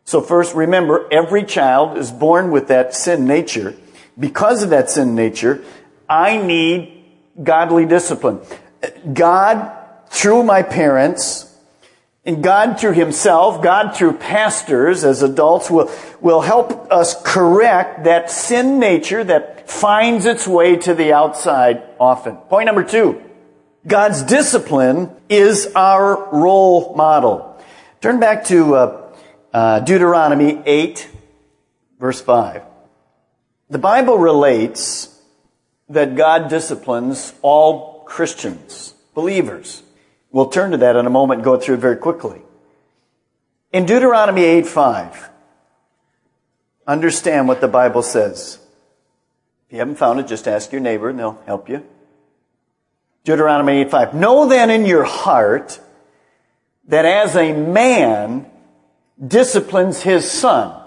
So 0.04 0.20
first 0.20 0.54
remember, 0.54 1.06
every 1.12 1.44
child 1.44 1.98
is 1.98 2.10
born 2.10 2.50
with 2.50 2.68
that 2.68 2.94
sin 2.94 3.26
nature. 3.26 3.74
Because 4.18 4.62
of 4.62 4.70
that 4.70 4.90
sin 4.90 5.14
nature, 5.14 5.62
I 6.08 6.38
need 6.38 7.04
godly 7.42 7.86
discipline. 7.86 8.40
God, 9.12 9.70
through 10.08 10.42
my 10.44 10.62
parents, 10.62 11.47
and 12.28 12.42
God 12.42 12.78
through 12.78 12.92
himself, 12.92 13.62
God 13.62 13.96
through 13.96 14.18
pastors 14.18 15.02
as 15.02 15.22
adults 15.22 15.70
will, 15.70 15.90
will 16.20 16.42
help 16.42 16.92
us 16.92 17.16
correct 17.22 18.04
that 18.04 18.30
sin 18.30 18.78
nature 18.78 19.24
that 19.24 19.70
finds 19.70 20.26
its 20.26 20.46
way 20.46 20.76
to 20.76 20.92
the 20.92 21.14
outside 21.14 21.82
often. 21.98 22.36
Point 22.36 22.66
number 22.66 22.84
two. 22.84 23.22
God's 23.86 24.22
discipline 24.22 25.10
is 25.30 25.72
our 25.74 26.28
role 26.30 26.94
model. 26.94 27.58
Turn 28.02 28.20
back 28.20 28.44
to 28.44 28.74
uh, 28.74 29.12
uh, 29.54 29.80
Deuteronomy 29.80 30.60
8, 30.66 31.08
verse 31.98 32.20
5. 32.20 32.60
The 33.70 33.78
Bible 33.78 34.18
relates 34.18 35.18
that 35.88 36.14
God 36.14 36.50
disciplines 36.50 37.32
all 37.40 38.04
Christians, 38.04 38.92
believers. 39.14 39.82
We'll 40.30 40.48
turn 40.48 40.72
to 40.72 40.76
that 40.78 40.96
in 40.96 41.06
a 41.06 41.10
moment 41.10 41.38
and 41.38 41.44
go 41.44 41.58
through 41.58 41.76
it 41.76 41.80
very 41.80 41.96
quickly. 41.96 42.42
In 43.72 43.86
Deuteronomy 43.86 44.44
8 44.44 44.66
5, 44.66 45.30
understand 46.86 47.48
what 47.48 47.60
the 47.60 47.68
Bible 47.68 48.02
says. 48.02 48.58
If 49.66 49.72
you 49.72 49.78
haven't 49.78 49.96
found 49.96 50.20
it, 50.20 50.26
just 50.26 50.48
ask 50.48 50.72
your 50.72 50.80
neighbor 50.80 51.10
and 51.10 51.18
they'll 51.18 51.40
help 51.46 51.68
you. 51.68 51.84
Deuteronomy 53.24 53.82
8 53.82 53.90
5. 53.90 54.14
Know 54.14 54.48
then 54.48 54.70
in 54.70 54.86
your 54.86 55.04
heart 55.04 55.80
that 56.88 57.04
as 57.04 57.36
a 57.36 57.52
man 57.52 58.46
disciplines 59.26 60.00
his 60.00 60.30
son, 60.30 60.82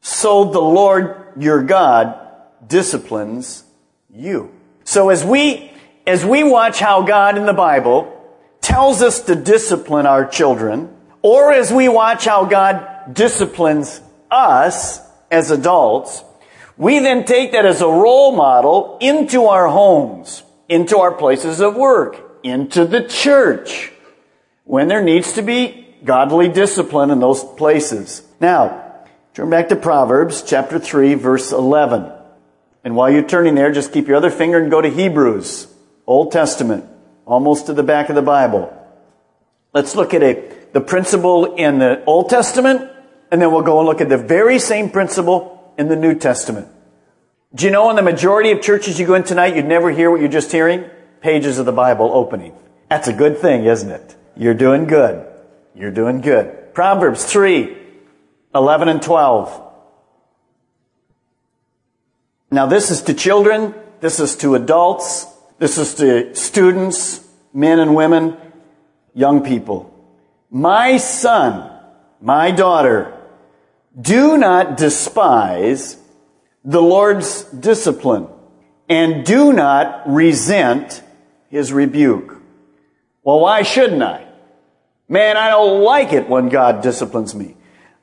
so 0.00 0.44
the 0.44 0.60
Lord 0.60 1.32
your 1.38 1.62
God 1.62 2.20
disciplines 2.66 3.64
you. 4.12 4.52
So 4.84 5.08
as 5.08 5.24
we, 5.24 5.72
as 6.06 6.24
we 6.24 6.44
watch 6.44 6.78
how 6.78 7.02
God 7.02 7.38
in 7.38 7.46
the 7.46 7.54
Bible 7.54 8.13
tells 8.74 9.02
us 9.02 9.20
to 9.20 9.36
discipline 9.36 10.04
our 10.04 10.26
children, 10.26 10.92
or 11.22 11.52
as 11.52 11.72
we 11.72 11.88
watch 11.88 12.24
how 12.24 12.44
God 12.44 13.14
disciplines 13.14 14.00
us 14.32 14.98
as 15.30 15.52
adults, 15.52 16.24
we 16.76 16.98
then 16.98 17.24
take 17.24 17.52
that 17.52 17.64
as 17.64 17.82
a 17.82 17.86
role 17.86 18.34
model 18.34 18.98
into 19.00 19.44
our 19.44 19.68
homes, 19.68 20.42
into 20.68 20.98
our 20.98 21.12
places 21.12 21.60
of 21.60 21.76
work, 21.76 22.20
into 22.42 22.84
the 22.84 23.06
church, 23.06 23.92
when 24.64 24.88
there 24.88 25.04
needs 25.04 25.34
to 25.34 25.42
be 25.42 25.86
godly 26.04 26.48
discipline 26.48 27.12
in 27.12 27.20
those 27.20 27.44
places. 27.44 28.26
Now, 28.40 29.04
turn 29.34 29.50
back 29.50 29.68
to 29.68 29.76
Proverbs 29.76 30.42
chapter 30.42 30.80
3 30.80 31.14
verse 31.14 31.52
11. 31.52 32.10
And 32.82 32.96
while 32.96 33.08
you're 33.08 33.22
turning 33.22 33.54
there, 33.54 33.70
just 33.70 33.92
keep 33.92 34.08
your 34.08 34.16
other 34.16 34.30
finger 34.30 34.58
and 34.58 34.68
go 34.68 34.80
to 34.80 34.90
Hebrews, 34.90 35.68
Old 36.08 36.32
Testament, 36.32 36.86
almost 37.26 37.66
to 37.66 37.72
the 37.72 37.82
back 37.82 38.08
of 38.08 38.14
the 38.14 38.22
Bible. 38.22 38.72
Let's 39.72 39.96
look 39.96 40.14
at 40.14 40.22
a, 40.22 40.52
the 40.72 40.80
principle 40.80 41.54
in 41.56 41.78
the 41.78 42.04
Old 42.04 42.30
Testament, 42.30 42.90
and 43.30 43.40
then 43.40 43.50
we'll 43.50 43.62
go 43.62 43.78
and 43.78 43.88
look 43.88 44.00
at 44.00 44.08
the 44.08 44.18
very 44.18 44.58
same 44.58 44.90
principle 44.90 45.74
in 45.76 45.88
the 45.88 45.96
New 45.96 46.14
Testament. 46.14 46.68
Do 47.54 47.66
you 47.66 47.72
know 47.72 47.90
in 47.90 47.96
the 47.96 48.02
majority 48.02 48.50
of 48.50 48.60
churches 48.60 48.98
you 48.98 49.06
go 49.06 49.14
in 49.14 49.24
tonight, 49.24 49.56
you'd 49.56 49.66
never 49.66 49.90
hear 49.90 50.10
what 50.10 50.20
you're 50.20 50.28
just 50.28 50.52
hearing? 50.52 50.84
Pages 51.20 51.58
of 51.58 51.66
the 51.66 51.72
Bible 51.72 52.10
opening. 52.12 52.54
That's 52.88 53.08
a 53.08 53.12
good 53.12 53.38
thing, 53.38 53.64
isn't 53.64 53.90
it? 53.90 54.16
You're 54.36 54.54
doing 54.54 54.86
good. 54.86 55.26
You're 55.74 55.90
doing 55.90 56.20
good. 56.20 56.74
Proverbs 56.74 57.24
3, 57.24 57.76
11 58.54 58.88
and 58.88 59.02
12. 59.02 59.62
Now 62.50 62.66
this 62.66 62.90
is 62.90 63.02
to 63.02 63.14
children, 63.14 63.74
this 64.00 64.20
is 64.20 64.36
to 64.36 64.54
adults, 64.54 65.26
this 65.64 65.78
is 65.78 65.94
to 65.94 66.34
students, 66.34 67.26
men 67.54 67.78
and 67.78 67.94
women, 67.94 68.36
young 69.14 69.42
people. 69.42 69.90
My 70.50 70.98
son, 70.98 71.72
my 72.20 72.50
daughter, 72.50 73.18
do 73.98 74.36
not 74.36 74.76
despise 74.76 75.96
the 76.66 76.82
Lord's 76.82 77.44
discipline 77.44 78.28
and 78.90 79.24
do 79.24 79.54
not 79.54 80.02
resent 80.06 81.02
his 81.48 81.72
rebuke. 81.72 82.36
Well, 83.22 83.40
why 83.40 83.62
shouldn't 83.62 84.02
I? 84.02 84.28
Man, 85.08 85.38
I 85.38 85.48
don't 85.48 85.82
like 85.82 86.12
it 86.12 86.28
when 86.28 86.50
God 86.50 86.82
disciplines 86.82 87.34
me. 87.34 87.56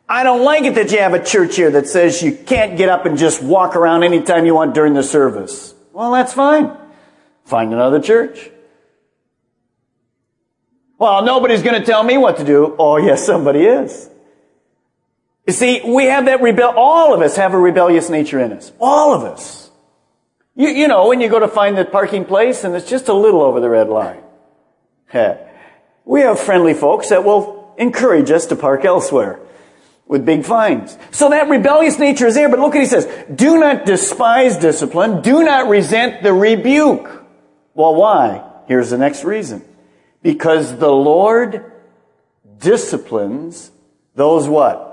I 0.09 0.23
don't 0.23 0.43
like 0.43 0.63
it 0.63 0.73
that 0.73 0.91
you 0.91 0.97
have 0.97 1.13
a 1.13 1.23
church 1.23 1.57
here 1.57 1.69
that 1.69 1.87
says 1.87 2.23
you 2.23 2.35
can't 2.35 2.75
get 2.75 2.89
up 2.89 3.05
and 3.05 3.19
just 3.19 3.43
walk 3.43 3.75
around 3.75 4.01
anytime 4.01 4.47
you 4.47 4.55
want 4.55 4.73
during 4.73 4.95
the 4.95 5.03
service. 5.03 5.75
Well, 5.93 6.11
that's 6.13 6.33
fine. 6.33 6.80
Find 7.45 7.73
another 7.73 7.99
church. 7.99 8.49
Well, 10.97 11.23
nobody's 11.23 11.63
going 11.63 11.79
to 11.79 11.85
tell 11.85 12.03
me 12.03 12.17
what 12.17 12.37
to 12.37 12.43
do. 12.43 12.75
Oh, 12.77 12.97
yes, 12.97 13.25
somebody 13.25 13.61
is. 13.61 14.09
You 15.47 15.53
see, 15.53 15.81
we 15.83 16.05
have 16.05 16.25
that 16.25 16.41
rebel, 16.41 16.73
all 16.75 17.13
of 17.13 17.21
us 17.21 17.35
have 17.37 17.53
a 17.53 17.57
rebellious 17.57 18.09
nature 18.09 18.39
in 18.39 18.53
us. 18.53 18.71
All 18.79 19.13
of 19.13 19.23
us. 19.23 19.71
You, 20.55 20.69
you 20.69 20.87
know, 20.87 21.07
when 21.07 21.19
you 21.19 21.29
go 21.29 21.39
to 21.39 21.47
find 21.47 21.77
the 21.77 21.85
parking 21.85 22.25
place 22.25 22.63
and 22.63 22.75
it's 22.75 22.89
just 22.89 23.07
a 23.07 23.13
little 23.13 23.41
over 23.41 23.59
the 23.59 23.69
red 23.69 23.89
line. 23.89 24.21
we 26.05 26.21
have 26.21 26.39
friendly 26.39 26.75
folks 26.75 27.09
that 27.09 27.23
will 27.23 27.73
encourage 27.77 28.29
us 28.29 28.45
to 28.47 28.55
park 28.55 28.85
elsewhere 28.85 29.39
with 30.05 30.25
big 30.25 30.45
fines. 30.45 30.97
So 31.09 31.29
that 31.29 31.49
rebellious 31.49 31.97
nature 31.97 32.27
is 32.27 32.35
there, 32.35 32.49
but 32.49 32.59
look 32.59 32.73
what 32.73 32.81
he 32.81 32.85
says. 32.85 33.07
Do 33.33 33.59
not 33.59 33.85
despise 33.85 34.57
discipline. 34.57 35.21
Do 35.21 35.43
not 35.43 35.67
resent 35.69 36.21
the 36.21 36.33
rebuke. 36.33 37.20
Well, 37.73 37.95
why? 37.95 38.43
Here's 38.67 38.89
the 38.89 38.97
next 38.97 39.23
reason. 39.23 39.63
Because 40.21 40.77
the 40.77 40.91
Lord 40.91 41.71
disciplines 42.59 43.71
those 44.15 44.47
what? 44.47 44.87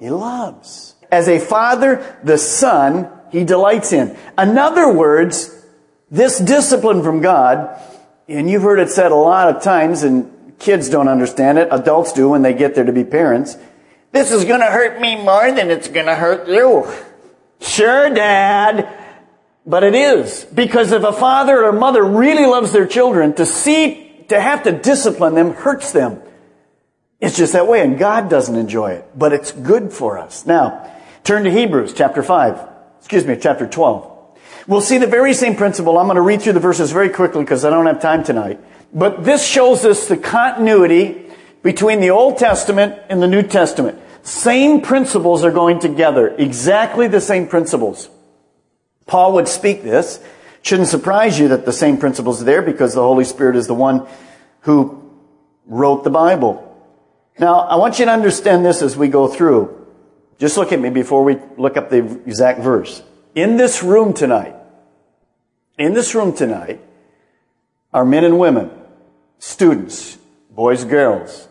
He 0.00 0.10
loves. 0.10 0.94
As 1.10 1.28
a 1.28 1.38
father, 1.38 2.18
the 2.22 2.38
son, 2.38 3.10
he 3.30 3.44
delights 3.44 3.92
in. 3.92 4.16
In 4.38 4.58
other 4.58 4.92
words, 4.92 5.52
this 6.10 6.38
discipline 6.38 7.02
from 7.02 7.20
God, 7.20 7.80
and 8.28 8.48
you've 8.50 8.62
heard 8.62 8.78
it 8.78 8.90
said 8.90 9.12
a 9.12 9.16
lot 9.16 9.54
of 9.54 9.62
times, 9.62 10.02
and 10.02 10.58
kids 10.58 10.88
don't 10.88 11.08
understand 11.08 11.58
it, 11.58 11.68
adults 11.70 12.12
do 12.12 12.30
when 12.30 12.42
they 12.42 12.54
get 12.54 12.74
there 12.74 12.84
to 12.84 12.92
be 12.92 13.04
parents. 13.04 13.56
This 14.12 14.30
is 14.30 14.44
gonna 14.44 14.70
hurt 14.70 15.00
me 15.00 15.16
more 15.16 15.52
than 15.52 15.70
it's 15.70 15.88
gonna 15.88 16.14
hurt 16.14 16.48
you. 16.48 16.86
Sure, 17.60 18.10
dad. 18.10 19.05
But 19.66 19.82
it 19.82 19.94
is. 19.94 20.44
Because 20.44 20.92
if 20.92 21.02
a 21.02 21.12
father 21.12 21.64
or 21.64 21.72
mother 21.72 22.04
really 22.04 22.46
loves 22.46 22.72
their 22.72 22.86
children, 22.86 23.34
to 23.34 23.44
see, 23.44 24.24
to 24.28 24.40
have 24.40 24.62
to 24.62 24.72
discipline 24.72 25.34
them 25.34 25.54
hurts 25.54 25.90
them. 25.92 26.22
It's 27.20 27.36
just 27.36 27.54
that 27.54 27.66
way, 27.66 27.82
and 27.82 27.98
God 27.98 28.30
doesn't 28.30 28.54
enjoy 28.54 28.92
it. 28.92 29.10
But 29.16 29.32
it's 29.32 29.50
good 29.50 29.92
for 29.92 30.18
us. 30.18 30.46
Now, 30.46 30.92
turn 31.24 31.44
to 31.44 31.50
Hebrews 31.50 31.94
chapter 31.94 32.22
5. 32.22 32.68
Excuse 32.98 33.26
me, 33.26 33.36
chapter 33.40 33.66
12. 33.66 34.12
We'll 34.68 34.80
see 34.80 34.98
the 34.98 35.06
very 35.06 35.34
same 35.34 35.56
principle. 35.56 35.98
I'm 35.98 36.06
going 36.06 36.16
to 36.16 36.22
read 36.22 36.42
through 36.42 36.54
the 36.54 36.60
verses 36.60 36.92
very 36.92 37.08
quickly 37.08 37.42
because 37.42 37.64
I 37.64 37.70
don't 37.70 37.86
have 37.86 38.00
time 38.00 38.22
tonight. 38.22 38.60
But 38.92 39.24
this 39.24 39.46
shows 39.46 39.84
us 39.84 40.08
the 40.08 40.16
continuity 40.16 41.30
between 41.62 42.00
the 42.00 42.10
Old 42.10 42.38
Testament 42.38 43.00
and 43.08 43.20
the 43.22 43.26
New 43.26 43.42
Testament. 43.42 43.98
Same 44.22 44.80
principles 44.80 45.44
are 45.44 45.50
going 45.50 45.80
together. 45.80 46.28
Exactly 46.28 47.08
the 47.08 47.20
same 47.20 47.46
principles. 47.48 48.08
Paul 49.06 49.34
would 49.34 49.48
speak 49.48 49.82
this. 49.82 50.20
Shouldn't 50.62 50.88
surprise 50.88 51.38
you 51.38 51.48
that 51.48 51.64
the 51.64 51.72
same 51.72 51.96
principles 51.96 52.42
are 52.42 52.44
there 52.44 52.62
because 52.62 52.94
the 52.94 53.02
Holy 53.02 53.24
Spirit 53.24 53.56
is 53.56 53.66
the 53.66 53.74
one 53.74 54.06
who 54.60 55.10
wrote 55.66 56.04
the 56.04 56.10
Bible. 56.10 56.62
Now, 57.38 57.60
I 57.60 57.76
want 57.76 57.98
you 57.98 58.04
to 58.06 58.10
understand 58.10 58.64
this 58.64 58.82
as 58.82 58.96
we 58.96 59.08
go 59.08 59.28
through. 59.28 59.86
Just 60.38 60.56
look 60.56 60.72
at 60.72 60.80
me 60.80 60.90
before 60.90 61.22
we 61.22 61.36
look 61.56 61.76
up 61.76 61.88
the 61.88 61.98
exact 62.26 62.60
verse. 62.60 63.02
In 63.34 63.56
this 63.56 63.82
room 63.82 64.12
tonight, 64.12 64.54
in 65.78 65.94
this 65.94 66.14
room 66.14 66.34
tonight, 66.34 66.80
are 67.92 68.04
men 68.04 68.24
and 68.24 68.38
women, 68.38 68.70
students, 69.38 70.18
boys, 70.50 70.84
girls. 70.84 71.48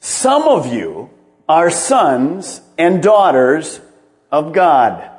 Some 0.00 0.42
of 0.42 0.72
you 0.72 1.10
are 1.48 1.70
sons 1.70 2.60
and 2.78 3.02
daughters 3.02 3.80
of 4.30 4.52
God. 4.52 5.11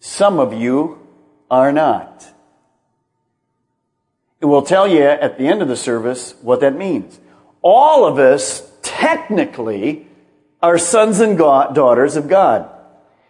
Some 0.00 0.38
of 0.38 0.52
you 0.52 0.98
are 1.50 1.72
not. 1.72 2.26
It 4.40 4.46
will 4.46 4.62
tell 4.62 4.86
you 4.86 5.02
at 5.02 5.38
the 5.38 5.46
end 5.48 5.62
of 5.62 5.68
the 5.68 5.76
service 5.76 6.34
what 6.42 6.60
that 6.60 6.76
means. 6.76 7.18
All 7.62 8.06
of 8.06 8.18
us 8.18 8.70
technically 8.82 10.06
are 10.62 10.78
sons 10.78 11.20
and 11.20 11.36
daughters 11.38 12.16
of 12.16 12.28
God. 12.28 12.70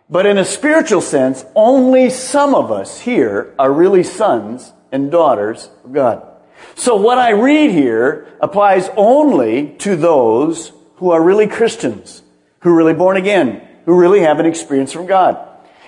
But 0.09 0.27
in 0.27 0.38
a 0.38 0.45
spiritual 0.45 1.01
sense, 1.01 1.45
only 1.55 2.11
some 2.11 2.55
of 2.55 2.71
us 2.71 3.01
here 3.01 3.55
are 3.59 3.73
really 3.73 4.05
sons 4.05 4.73
and 4.93 5.11
daughters 5.11 5.69
of 5.85 5.93
God. 5.93 6.27
So 6.75 6.97
what 6.97 7.19
I 7.19 7.31
read 7.31 7.71
here 7.71 8.29
applies 8.40 8.88
only 8.97 9.71
to 9.79 9.97
those 9.97 10.73
who 10.97 11.11
are 11.11 11.23
really 11.23 11.47
Christians, 11.47 12.23
who 12.61 12.71
are 12.71 12.77
really 12.77 12.95
born 12.95 13.17
again, 13.17 13.67
who 13.85 13.99
really 13.99 14.21
have 14.21 14.38
an 14.38 14.47
experience 14.47 14.93
from 14.93 15.07
God. 15.07 15.38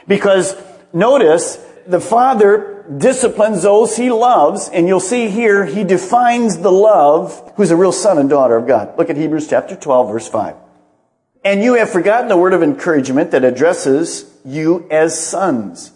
Because 0.07 0.55
notice, 0.93 1.57
the 1.87 2.01
Father 2.01 2.85
disciplines 2.97 3.63
those 3.63 3.97
he 3.97 4.11
loves, 4.11 4.69
and 4.69 4.87
you'll 4.87 5.01
see 5.01 5.29
here, 5.29 5.65
he 5.65 5.85
defines 5.85 6.59
the 6.59 6.73
love 6.73 7.53
who's 7.57 7.71
a 7.71 7.77
real 7.77 7.93
son 7.93 8.19
and 8.19 8.31
daughter 8.31 8.57
of 8.57 8.67
God. 8.67 8.97
Look 8.97 9.11
at 9.11 9.17
Hebrews 9.17 9.49
chapter 9.49 9.77
12, 9.77 10.09
verse 10.11 10.29
5. 10.29 10.55
And 11.45 11.63
you 11.63 11.75
have 11.75 11.91
forgotten 11.91 12.29
the 12.29 12.37
word 12.37 12.53
of 12.53 12.63
encouragement 12.63 13.31
that 13.31 13.45
addresses 13.45 14.31
you 14.45 14.87
as 14.91 15.19
sons. 15.19 15.93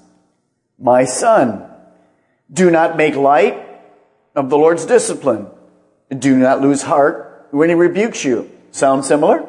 My 0.78 1.05
son, 1.05 1.68
do 2.52 2.70
not 2.70 2.96
make 2.96 3.16
light 3.16 3.59
of 4.35 4.50
the 4.50 4.59
Lord's 4.59 4.87
discipline. 4.87 5.46
Do 6.16 6.37
not 6.37 6.61
lose 6.61 6.83
heart 6.83 7.48
when 7.50 7.68
he 7.68 7.74
rebukes 7.74 8.24
you. 8.24 8.50
Sound 8.70 9.05
similar? 9.05 9.48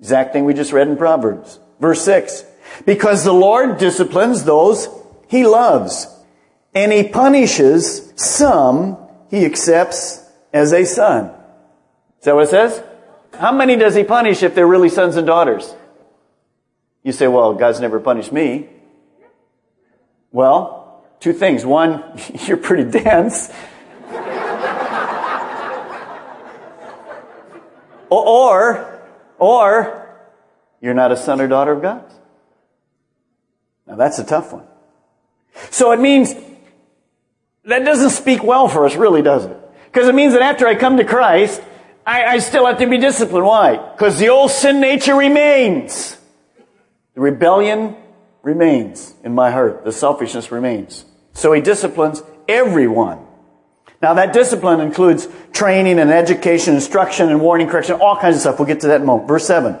Exact 0.00 0.32
thing 0.32 0.44
we 0.44 0.54
just 0.54 0.72
read 0.72 0.88
in 0.88 0.96
Proverbs. 0.96 1.58
Verse 1.80 2.02
6. 2.02 2.44
Because 2.84 3.24
the 3.24 3.32
Lord 3.32 3.78
disciplines 3.78 4.44
those 4.44 4.88
he 5.28 5.46
loves, 5.46 6.06
and 6.74 6.92
he 6.92 7.08
punishes 7.08 8.12
some 8.16 8.98
he 9.30 9.46
accepts 9.46 10.22
as 10.52 10.72
a 10.72 10.84
son. 10.84 11.30
Is 12.18 12.26
that 12.26 12.34
what 12.34 12.44
it 12.44 12.50
says? 12.50 12.82
How 13.38 13.50
many 13.50 13.76
does 13.76 13.94
he 13.94 14.04
punish 14.04 14.42
if 14.42 14.54
they're 14.54 14.66
really 14.66 14.90
sons 14.90 15.16
and 15.16 15.26
daughters? 15.26 15.74
You 17.02 17.12
say, 17.12 17.26
well, 17.28 17.54
God's 17.54 17.80
never 17.80 17.98
punished 17.98 18.30
me. 18.30 18.68
Well, 20.30 21.02
two 21.18 21.32
things. 21.32 21.64
One, 21.64 22.04
you're 22.46 22.58
pretty 22.58 22.90
dense. 22.90 23.50
Or, 28.14 29.00
or, 29.38 30.14
you're 30.82 30.92
not 30.92 31.12
a 31.12 31.16
son 31.16 31.40
or 31.40 31.48
daughter 31.48 31.72
of 31.72 31.80
God. 31.80 32.04
Now 33.92 33.98
that's 33.98 34.18
a 34.18 34.24
tough 34.24 34.54
one. 34.54 34.64
So 35.68 35.92
it 35.92 36.00
means 36.00 36.34
that 37.66 37.84
doesn't 37.84 38.08
speak 38.08 38.42
well 38.42 38.66
for 38.66 38.86
us, 38.86 38.96
really, 38.96 39.20
does 39.20 39.44
it? 39.44 39.54
Because 39.84 40.08
it 40.08 40.14
means 40.14 40.32
that 40.32 40.40
after 40.40 40.66
I 40.66 40.76
come 40.76 40.96
to 40.96 41.04
Christ, 41.04 41.62
I, 42.06 42.24
I 42.24 42.38
still 42.38 42.64
have 42.64 42.78
to 42.78 42.86
be 42.86 42.96
disciplined. 42.96 43.44
Why? 43.44 43.76
Because 43.76 44.18
the 44.18 44.30
old 44.30 44.50
sin 44.50 44.80
nature 44.80 45.14
remains. 45.14 46.16
The 47.14 47.20
rebellion 47.20 47.94
remains 48.40 49.12
in 49.24 49.34
my 49.34 49.50
heart. 49.50 49.84
The 49.84 49.92
selfishness 49.92 50.50
remains. 50.50 51.04
So 51.34 51.52
he 51.52 51.60
disciplines 51.60 52.22
everyone. 52.48 53.18
Now 54.00 54.14
that 54.14 54.32
discipline 54.32 54.80
includes 54.80 55.28
training 55.52 55.98
and 55.98 56.10
education, 56.10 56.76
instruction 56.76 57.28
and 57.28 57.42
warning, 57.42 57.68
correction, 57.68 58.00
all 58.00 58.16
kinds 58.16 58.36
of 58.36 58.40
stuff. 58.40 58.58
We'll 58.58 58.68
get 58.68 58.80
to 58.80 58.86
that 58.86 58.96
in 58.96 59.02
a 59.02 59.04
moment. 59.04 59.28
Verse 59.28 59.46
7. 59.46 59.78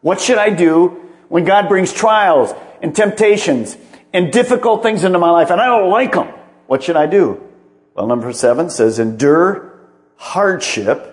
What 0.00 0.22
should 0.22 0.38
I 0.38 0.48
do 0.48 1.02
when 1.28 1.44
God 1.44 1.68
brings 1.68 1.92
trials 1.92 2.54
and 2.82 2.94
temptations 2.94 3.76
and 4.12 4.32
difficult 4.32 4.82
things 4.82 5.04
into 5.04 5.18
my 5.18 5.30
life 5.30 5.50
and 5.50 5.60
I 5.60 5.66
don't 5.66 5.90
like 5.90 6.12
them? 6.12 6.28
What 6.66 6.82
should 6.82 6.96
I 6.96 7.06
do? 7.06 7.42
Well, 7.94 8.06
number 8.06 8.32
7 8.32 8.70
says 8.70 8.98
endure 8.98 9.78
hardship 10.16 11.12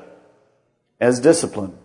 as 0.99 1.19
discipline. 1.19 1.77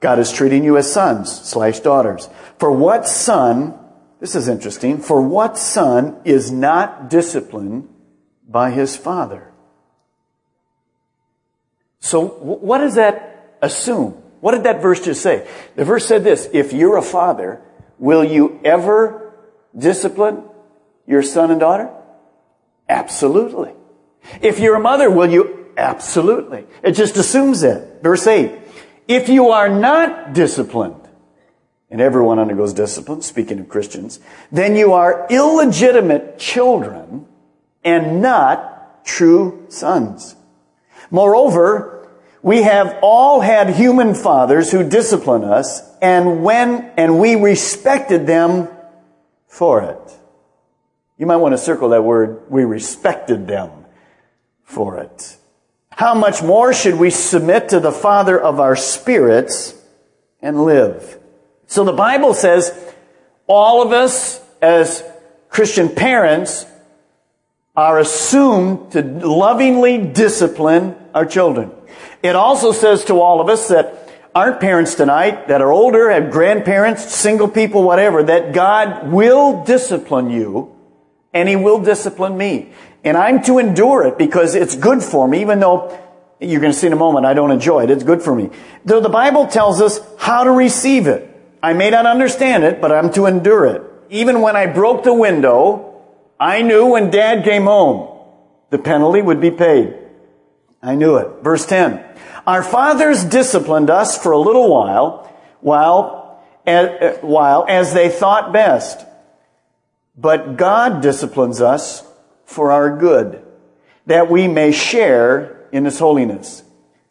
God 0.00 0.18
is 0.18 0.32
treating 0.32 0.64
you 0.64 0.76
as 0.76 0.92
sons 0.92 1.32
slash 1.32 1.80
daughters. 1.80 2.28
For 2.58 2.70
what 2.70 3.08
son, 3.08 3.78
this 4.20 4.34
is 4.34 4.48
interesting, 4.48 4.98
for 4.98 5.22
what 5.22 5.56
son 5.56 6.20
is 6.24 6.52
not 6.52 7.08
disciplined 7.08 7.88
by 8.48 8.70
his 8.70 8.96
father? 8.96 9.50
So 12.00 12.26
what 12.26 12.78
does 12.78 12.96
that 12.96 13.56
assume? 13.62 14.10
What 14.40 14.52
did 14.52 14.64
that 14.64 14.82
verse 14.82 15.02
just 15.02 15.22
say? 15.22 15.48
The 15.74 15.86
verse 15.86 16.06
said 16.06 16.22
this, 16.22 16.48
if 16.52 16.74
you're 16.74 16.98
a 16.98 17.02
father, 17.02 17.62
will 17.98 18.24
you 18.24 18.60
ever 18.64 19.34
discipline 19.76 20.42
your 21.06 21.22
son 21.22 21.50
and 21.50 21.60
daughter? 21.60 21.90
Absolutely. 22.88 23.72
If 24.40 24.58
you're 24.58 24.76
a 24.76 24.80
mother, 24.80 25.10
will 25.10 25.30
you? 25.30 25.72
Absolutely. 25.76 26.66
It 26.82 26.92
just 26.92 27.16
assumes 27.16 27.62
that. 27.62 28.02
Verse 28.02 28.26
8. 28.26 28.52
If 29.06 29.28
you 29.28 29.48
are 29.50 29.68
not 29.68 30.32
disciplined, 30.32 31.00
and 31.90 32.00
everyone 32.00 32.38
undergoes 32.38 32.72
discipline, 32.72 33.22
speaking 33.22 33.60
of 33.60 33.68
Christians, 33.68 34.18
then 34.50 34.76
you 34.76 34.94
are 34.94 35.26
illegitimate 35.30 36.38
children 36.38 37.26
and 37.84 38.22
not 38.22 39.04
true 39.04 39.66
sons. 39.68 40.36
Moreover, 41.10 41.93
we 42.44 42.62
have 42.62 42.98
all 43.00 43.40
had 43.40 43.70
human 43.70 44.14
fathers 44.14 44.70
who 44.70 44.86
discipline 44.86 45.44
us 45.44 45.80
and 46.02 46.44
when, 46.44 46.92
and 46.98 47.18
we 47.18 47.36
respected 47.36 48.26
them 48.26 48.68
for 49.48 49.80
it. 49.80 50.18
You 51.16 51.24
might 51.24 51.36
want 51.36 51.54
to 51.54 51.58
circle 51.58 51.88
that 51.88 52.04
word, 52.04 52.42
we 52.50 52.64
respected 52.64 53.46
them 53.46 53.70
for 54.62 54.98
it. 54.98 55.38
How 55.88 56.14
much 56.14 56.42
more 56.42 56.74
should 56.74 56.96
we 56.96 57.08
submit 57.08 57.70
to 57.70 57.80
the 57.80 57.92
Father 57.92 58.38
of 58.38 58.60
our 58.60 58.76
spirits 58.76 59.74
and 60.42 60.66
live? 60.66 61.18
So 61.66 61.82
the 61.82 61.94
Bible 61.94 62.34
says 62.34 62.78
all 63.46 63.80
of 63.80 63.92
us 63.92 64.38
as 64.60 65.02
Christian 65.48 65.88
parents 65.88 66.66
are 67.76 67.98
assumed 67.98 68.92
to 68.92 69.02
lovingly 69.02 69.98
discipline 69.98 70.94
our 71.12 71.26
children. 71.26 71.72
It 72.22 72.36
also 72.36 72.72
says 72.72 73.04
to 73.06 73.20
all 73.20 73.40
of 73.40 73.48
us 73.48 73.68
that 73.68 74.00
aren't 74.34 74.60
parents 74.60 74.94
tonight, 74.94 75.48
that 75.48 75.60
are 75.60 75.72
older, 75.72 76.10
have 76.10 76.30
grandparents, 76.30 77.14
single 77.14 77.48
people, 77.48 77.82
whatever, 77.82 78.22
that 78.22 78.52
God 78.52 79.10
will 79.10 79.64
discipline 79.64 80.30
you 80.30 80.74
and 81.32 81.48
He 81.48 81.56
will 81.56 81.80
discipline 81.80 82.36
me. 82.36 82.72
And 83.02 83.16
I'm 83.16 83.42
to 83.44 83.58
endure 83.58 84.06
it 84.06 84.18
because 84.18 84.54
it's 84.54 84.76
good 84.76 85.02
for 85.02 85.26
me, 85.28 85.40
even 85.40 85.60
though 85.60 86.00
you're 86.40 86.60
going 86.60 86.72
to 86.72 86.78
see 86.78 86.86
in 86.86 86.92
a 86.92 86.96
moment 86.96 87.26
I 87.26 87.34
don't 87.34 87.50
enjoy 87.50 87.84
it. 87.84 87.90
It's 87.90 88.04
good 88.04 88.22
for 88.22 88.34
me. 88.34 88.50
Though 88.84 89.00
the 89.00 89.08
Bible 89.08 89.46
tells 89.46 89.80
us 89.80 90.00
how 90.18 90.44
to 90.44 90.50
receive 90.50 91.06
it. 91.06 91.30
I 91.62 91.72
may 91.72 91.90
not 91.90 92.06
understand 92.06 92.64
it, 92.64 92.80
but 92.80 92.92
I'm 92.92 93.12
to 93.14 93.26
endure 93.26 93.66
it. 93.66 93.82
Even 94.10 94.42
when 94.42 94.54
I 94.54 94.66
broke 94.66 95.02
the 95.02 95.14
window, 95.14 95.93
I 96.44 96.60
knew 96.60 96.88
when 96.88 97.08
dad 97.08 97.42
came 97.42 97.62
home, 97.62 98.20
the 98.68 98.76
penalty 98.76 99.22
would 99.22 99.40
be 99.40 99.50
paid. 99.50 99.94
I 100.82 100.94
knew 100.94 101.16
it. 101.16 101.42
Verse 101.42 101.64
10. 101.64 102.04
Our 102.46 102.62
fathers 102.62 103.24
disciplined 103.24 103.88
us 103.88 104.22
for 104.22 104.32
a 104.32 104.38
little 104.38 104.68
while, 104.68 105.34
while, 105.62 106.44
as, 106.66 107.16
while 107.22 107.64
as 107.66 107.94
they 107.94 108.10
thought 108.10 108.52
best. 108.52 109.06
But 110.18 110.58
God 110.58 111.00
disciplines 111.00 111.62
us 111.62 112.06
for 112.44 112.72
our 112.72 112.94
good, 112.94 113.42
that 114.04 114.30
we 114.30 114.46
may 114.46 114.70
share 114.70 115.66
in 115.72 115.86
His 115.86 115.98
holiness. 115.98 116.62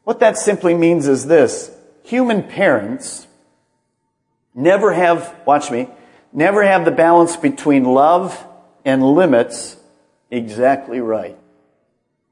What 0.04 0.20
that 0.20 0.38
simply 0.38 0.76
means 0.76 1.08
is 1.08 1.26
this. 1.26 1.76
Human 2.04 2.44
parents 2.44 3.26
never 4.54 4.94
have, 4.94 5.36
watch 5.44 5.72
me, 5.72 5.90
never 6.32 6.64
have 6.64 6.86
the 6.86 6.92
balance 6.92 7.36
between 7.36 7.84
love 7.84 8.38
and 8.86 9.04
limits 9.04 9.78
exactly 10.30 11.00
right. 11.00 11.38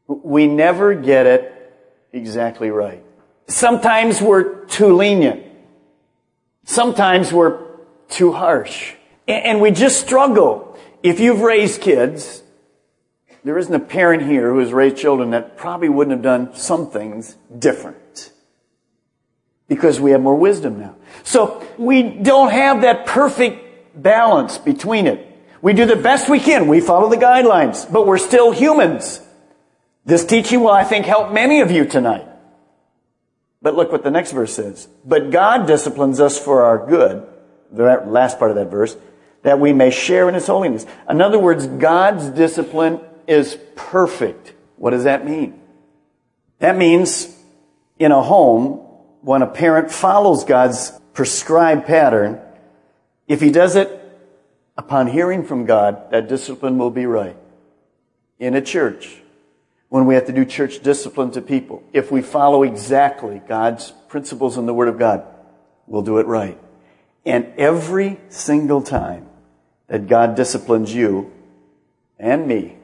We 0.08 0.48
never 0.48 0.94
get 0.94 1.26
it 1.26 1.74
exactly 2.12 2.70
right. 2.72 3.04
Sometimes 3.48 4.22
we're 4.22 4.66
too 4.66 4.96
lenient. 4.96 5.46
Sometimes 6.66 7.32
we're 7.32 7.66
too 8.10 8.32
harsh. 8.32 8.94
And 9.28 9.62
we 9.62 9.72
just 9.72 10.00
struggle. 10.00 10.78
If 11.04 11.20
you've 11.20 11.42
raised 11.42 11.82
kids, 11.82 12.44
there 13.44 13.58
isn't 13.58 13.74
a 13.74 13.80
parent 13.80 14.24
here 14.24 14.52
who 14.52 14.60
has 14.60 14.72
raised 14.72 14.98
children 14.98 15.32
that 15.32 15.58
probably 15.58 15.90
wouldn't 15.90 16.12
have 16.12 16.22
done 16.22 16.54
some 16.56 16.90
things 16.90 17.36
different. 17.58 18.32
Because 19.68 20.00
we 20.00 20.12
have 20.12 20.22
more 20.22 20.36
wisdom 20.36 20.80
now. 20.80 20.96
So 21.24 21.66
we 21.78 22.04
don't 22.04 22.52
have 22.52 22.82
that 22.82 23.06
perfect 23.06 24.02
balance 24.02 24.58
between 24.58 25.08
it. 25.08 25.28
We 25.62 25.74
do 25.74 25.86
the 25.86 25.96
best 25.96 26.30
we 26.30 26.40
can. 26.40 26.68
We 26.68 26.82
follow 26.82 27.10
the 27.10 27.18
guidelines, 27.18 27.92
but 27.92 28.08
we're 28.08 28.18
still 28.18 28.52
humans. 28.52 29.22
This 30.06 30.26
teaching 30.26 30.62
will, 30.62 30.72
I 30.72 30.84
think, 30.84 31.06
help 31.06 31.32
many 31.32 31.62
of 31.62 31.72
you 31.72 31.86
tonight. 31.86 32.28
But 33.62 33.76
look 33.76 33.92
what 33.92 34.04
the 34.04 34.10
next 34.10 34.32
verse 34.32 34.56
says. 34.56 34.88
But 35.06 35.30
God 35.30 35.68
disciplines 35.68 36.20
us 36.20 36.40
for 36.40 36.64
our 36.64 36.88
good, 36.88 37.28
the 37.72 38.04
last 38.08 38.40
part 38.40 38.50
of 38.50 38.58
that 38.58 38.72
verse, 38.72 38.98
that 39.44 39.60
we 39.60 39.72
may 39.72 39.92
share 39.92 40.28
in 40.28 40.34
His 40.34 40.48
holiness. 40.48 40.86
In 41.08 41.22
other 41.22 41.38
words, 41.38 41.68
God's 41.68 42.30
discipline 42.30 43.00
is 43.28 43.58
perfect. 43.76 44.54
What 44.78 44.92
does 44.92 45.04
that 45.04 45.26
mean? 45.26 45.60
That 46.58 46.76
means 46.76 47.38
in 48.00 48.12
a 48.12 48.22
home, 48.24 48.80
when 49.22 49.44
a 49.44 49.48
parent 49.48 49.92
follows 49.92 50.44
God's 50.44 50.92
prescribed 51.14 51.86
pattern, 51.86 52.40
if 53.28 53.40
he 53.40 53.52
does 53.52 53.76
it 53.76 54.01
upon 54.78 55.08
hearing 55.08 55.44
from 55.44 55.66
God, 55.66 56.12
that 56.12 56.28
discipline 56.28 56.78
will 56.78 56.92
be 56.92 57.06
right. 57.06 57.38
In 58.40 58.56
a 58.56 58.62
church, 58.62 59.22
when 59.90 60.06
we 60.06 60.16
have 60.16 60.26
to 60.28 60.34
do 60.34 60.46
church 60.46 60.82
discipline 60.82 61.32
to 61.32 61.42
people, 61.42 61.84
if 61.94 62.12
we 62.12 62.22
follow 62.22 62.64
exactly 62.64 63.42
God's 63.48 63.92
principles 64.08 64.58
in 64.58 64.66
the 64.66 64.74
Word 64.74 64.88
of 64.88 64.98
God, 64.98 65.26
we'll 65.86 66.02
do 66.02 66.18
it 66.18 66.28
right. 66.28 66.58
And 67.26 67.54
every 67.58 68.20
single 68.30 68.82
time 68.82 69.28
that 69.88 70.08
God 70.08 70.36
disciplines 70.36 70.94
you 70.94 71.32
and 72.18 72.48
me, 72.48 72.78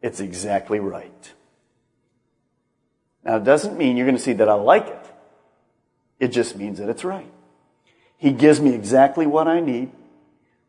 it's 0.00 0.20
exactly 0.20 0.78
right. 0.78 1.32
Now, 3.24 3.36
it 3.36 3.44
doesn't 3.44 3.76
mean 3.76 3.96
you're 3.96 4.06
going 4.06 4.16
to 4.16 4.22
see 4.22 4.34
that 4.34 4.48
I 4.48 4.54
like 4.54 4.86
it. 4.86 5.06
It 6.20 6.28
just 6.28 6.56
means 6.56 6.78
that 6.78 6.88
it's 6.88 7.04
right. 7.04 7.30
He 8.16 8.30
gives 8.30 8.60
me 8.60 8.74
exactly 8.74 9.26
what 9.26 9.48
I 9.48 9.60
need 9.60 9.90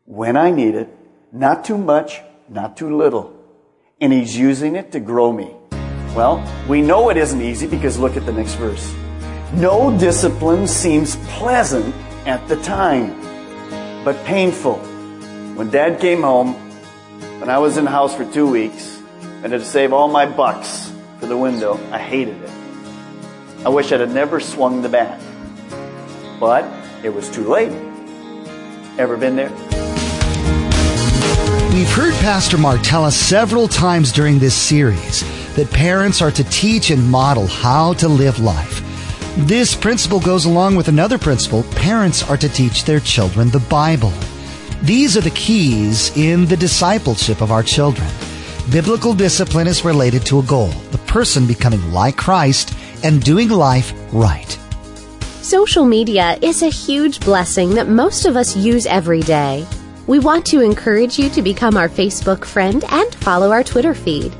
when 0.06 0.36
I 0.36 0.50
need 0.50 0.74
it, 0.74 0.88
not 1.32 1.64
too 1.64 1.76
much, 1.76 2.20
not 2.48 2.76
too 2.76 2.96
little. 2.96 3.34
And 4.00 4.12
He's 4.12 4.36
using 4.36 4.76
it 4.76 4.92
to 4.92 5.00
grow 5.00 5.32
me. 5.32 5.54
Well, 6.14 6.42
we 6.68 6.80
know 6.80 7.10
it 7.10 7.16
isn't 7.16 7.42
easy 7.42 7.66
because 7.66 7.98
look 7.98 8.16
at 8.16 8.24
the 8.24 8.32
next 8.32 8.54
verse. 8.54 8.94
No 9.54 9.96
discipline 9.98 10.66
seems 10.66 11.16
pleasant 11.28 11.94
at 12.26 12.46
the 12.48 12.56
time, 12.62 13.20
but 14.04 14.16
painful. 14.24 14.76
When 15.56 15.70
dad 15.70 16.00
came 16.00 16.22
home, 16.22 16.54
when 17.40 17.50
I 17.50 17.58
was 17.58 17.76
in 17.76 17.84
the 17.84 17.90
house 17.90 18.14
for 18.14 18.24
two 18.32 18.50
weeks, 18.50 19.00
and 19.42 19.52
had 19.52 19.60
to 19.60 19.66
save 19.66 19.92
all 19.92 20.08
my 20.08 20.26
bucks 20.26 20.92
for 21.20 21.26
the 21.26 21.36
window, 21.36 21.78
I 21.92 21.98
hated 21.98 22.40
it. 22.42 22.50
I 23.64 23.68
wish 23.68 23.92
I'd 23.92 24.00
have 24.00 24.12
never 24.12 24.40
swung 24.40 24.82
the 24.82 24.88
bat. 24.88 25.20
But 26.40 26.64
it 27.04 27.10
was 27.10 27.30
too 27.30 27.48
late. 27.48 27.72
Ever 28.98 29.16
been 29.16 29.36
there? 29.36 29.52
We've 31.76 31.86
heard 31.90 32.14
Pastor 32.14 32.56
Mark 32.56 32.80
tell 32.82 33.04
us 33.04 33.14
several 33.14 33.68
times 33.68 34.10
during 34.10 34.38
this 34.38 34.54
series 34.54 35.22
that 35.56 35.70
parents 35.70 36.22
are 36.22 36.30
to 36.30 36.42
teach 36.44 36.88
and 36.88 37.06
model 37.10 37.46
how 37.46 37.92
to 37.94 38.08
live 38.08 38.38
life. 38.38 38.80
This 39.46 39.74
principle 39.74 40.18
goes 40.18 40.46
along 40.46 40.76
with 40.76 40.88
another 40.88 41.18
principle. 41.18 41.64
Parents 41.74 42.22
are 42.30 42.38
to 42.38 42.48
teach 42.48 42.84
their 42.84 42.98
children 42.98 43.50
the 43.50 43.60
Bible. 43.68 44.10
These 44.80 45.18
are 45.18 45.20
the 45.20 45.28
keys 45.32 46.16
in 46.16 46.46
the 46.46 46.56
discipleship 46.56 47.42
of 47.42 47.52
our 47.52 47.62
children. 47.62 48.08
Biblical 48.72 49.12
discipline 49.12 49.66
is 49.66 49.84
related 49.84 50.24
to 50.26 50.38
a 50.38 50.44
goal, 50.44 50.70
the 50.92 51.04
person 51.06 51.46
becoming 51.46 51.92
like 51.92 52.16
Christ 52.16 52.74
and 53.04 53.22
doing 53.22 53.50
life 53.50 53.92
right. 54.14 54.58
Social 55.42 55.84
media 55.84 56.38
is 56.40 56.62
a 56.62 56.70
huge 56.70 57.20
blessing 57.20 57.74
that 57.74 57.86
most 57.86 58.24
of 58.24 58.34
us 58.34 58.56
use 58.56 58.86
every 58.86 59.20
day. 59.20 59.66
We 60.06 60.18
want 60.20 60.46
to 60.46 60.60
encourage 60.60 61.18
you 61.18 61.28
to 61.30 61.42
become 61.42 61.76
our 61.76 61.88
Facebook 61.88 62.44
friend 62.44 62.84
and 62.90 63.14
follow 63.16 63.50
our 63.50 63.64
Twitter 63.64 63.94
feed. 63.94 64.32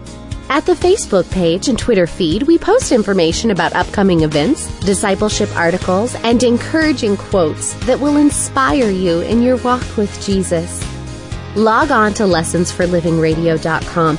At 0.48 0.64
the 0.64 0.74
Facebook 0.74 1.28
page 1.32 1.68
and 1.68 1.76
Twitter 1.76 2.06
feed, 2.06 2.44
we 2.44 2.56
post 2.56 2.92
information 2.92 3.50
about 3.50 3.74
upcoming 3.74 4.20
events, 4.20 4.68
discipleship 4.80 5.54
articles, 5.56 6.14
and 6.22 6.40
encouraging 6.42 7.16
quotes 7.16 7.74
that 7.86 7.98
will 7.98 8.16
inspire 8.16 8.90
you 8.90 9.22
in 9.22 9.42
your 9.42 9.56
walk 9.56 9.84
with 9.96 10.24
Jesus. 10.24 10.80
Log 11.56 11.90
on 11.90 12.14
to 12.14 12.22
lessonsforlivingradio.com 12.22 14.18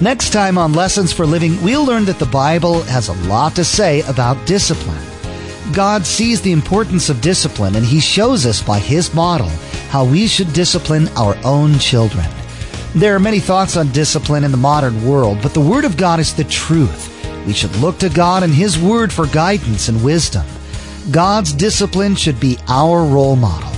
Next 0.00 0.32
time 0.32 0.58
on 0.58 0.74
Lessons 0.74 1.12
for 1.12 1.26
Living, 1.26 1.60
we'll 1.60 1.84
learn 1.84 2.04
that 2.04 2.20
the 2.20 2.26
Bible 2.26 2.82
has 2.82 3.08
a 3.08 3.28
lot 3.28 3.56
to 3.56 3.64
say 3.64 4.02
about 4.02 4.46
discipline. 4.46 5.04
God 5.72 6.06
sees 6.06 6.40
the 6.40 6.52
importance 6.52 7.08
of 7.08 7.20
discipline 7.20 7.74
and 7.74 7.84
He 7.84 7.98
shows 7.98 8.46
us 8.46 8.62
by 8.62 8.78
His 8.78 9.12
model 9.12 9.48
how 9.90 10.04
we 10.04 10.28
should 10.28 10.52
discipline 10.52 11.08
our 11.16 11.36
own 11.44 11.80
children. 11.80 12.24
There 12.94 13.16
are 13.16 13.18
many 13.18 13.40
thoughts 13.40 13.76
on 13.76 13.90
discipline 13.90 14.44
in 14.44 14.52
the 14.52 14.56
modern 14.56 15.04
world, 15.04 15.40
but 15.42 15.52
the 15.52 15.60
Word 15.60 15.84
of 15.84 15.96
God 15.96 16.20
is 16.20 16.32
the 16.32 16.44
truth. 16.44 17.12
We 17.44 17.52
should 17.52 17.74
look 17.76 17.98
to 17.98 18.08
God 18.08 18.44
and 18.44 18.54
His 18.54 18.78
Word 18.78 19.12
for 19.12 19.26
guidance 19.26 19.88
and 19.88 20.04
wisdom. 20.04 20.46
God's 21.10 21.52
discipline 21.52 22.14
should 22.14 22.38
be 22.38 22.56
our 22.68 23.04
role 23.04 23.34
model. 23.34 23.72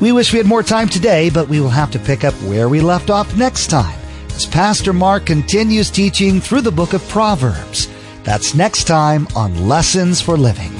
We 0.00 0.10
wish 0.10 0.32
we 0.32 0.38
had 0.38 0.48
more 0.48 0.64
time 0.64 0.88
today, 0.88 1.30
but 1.30 1.48
we 1.48 1.60
will 1.60 1.68
have 1.68 1.92
to 1.92 2.00
pick 2.00 2.24
up 2.24 2.34
where 2.42 2.68
we 2.68 2.80
left 2.80 3.08
off 3.08 3.36
next 3.36 3.68
time 3.68 4.00
as 4.34 4.46
Pastor 4.46 4.92
Mark 4.92 5.26
continues 5.26 5.90
teaching 5.90 6.40
through 6.40 6.62
the 6.62 6.72
book 6.72 6.92
of 6.92 7.06
Proverbs. 7.08 7.88
That's 8.24 8.54
next 8.54 8.84
time 8.84 9.28
on 9.36 9.68
Lessons 9.68 10.20
for 10.20 10.36
Living. 10.36 10.72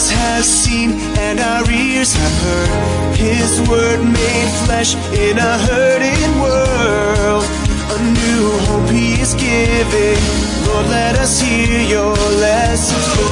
Have 0.00 0.46
seen 0.46 0.92
and 1.18 1.38
our 1.38 1.70
ears 1.70 2.14
have 2.14 2.42
heard 2.42 3.16
His 3.16 3.68
word 3.68 4.02
made 4.02 4.48
flesh 4.64 4.94
in 5.12 5.36
a 5.36 5.58
hurting 5.58 6.40
world 6.40 7.59
a 7.92 7.98
new 8.02 8.58
hope 8.66 8.90
He 8.90 9.20
is 9.20 9.34
giving. 9.34 10.20
Lord, 10.66 10.86
let 10.88 11.18
us 11.18 11.40
hear 11.40 11.80
Your 11.80 12.14
lessons 12.46 13.06
for 13.14 13.28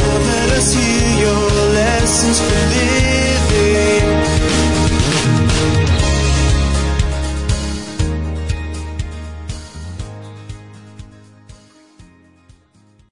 Lord, 0.00 0.22
let 0.32 0.50
us 0.58 0.74
hear 0.74 1.08
Your 1.24 1.50
lessons 1.72 2.40
for 2.40 2.66
living. 2.74 3.33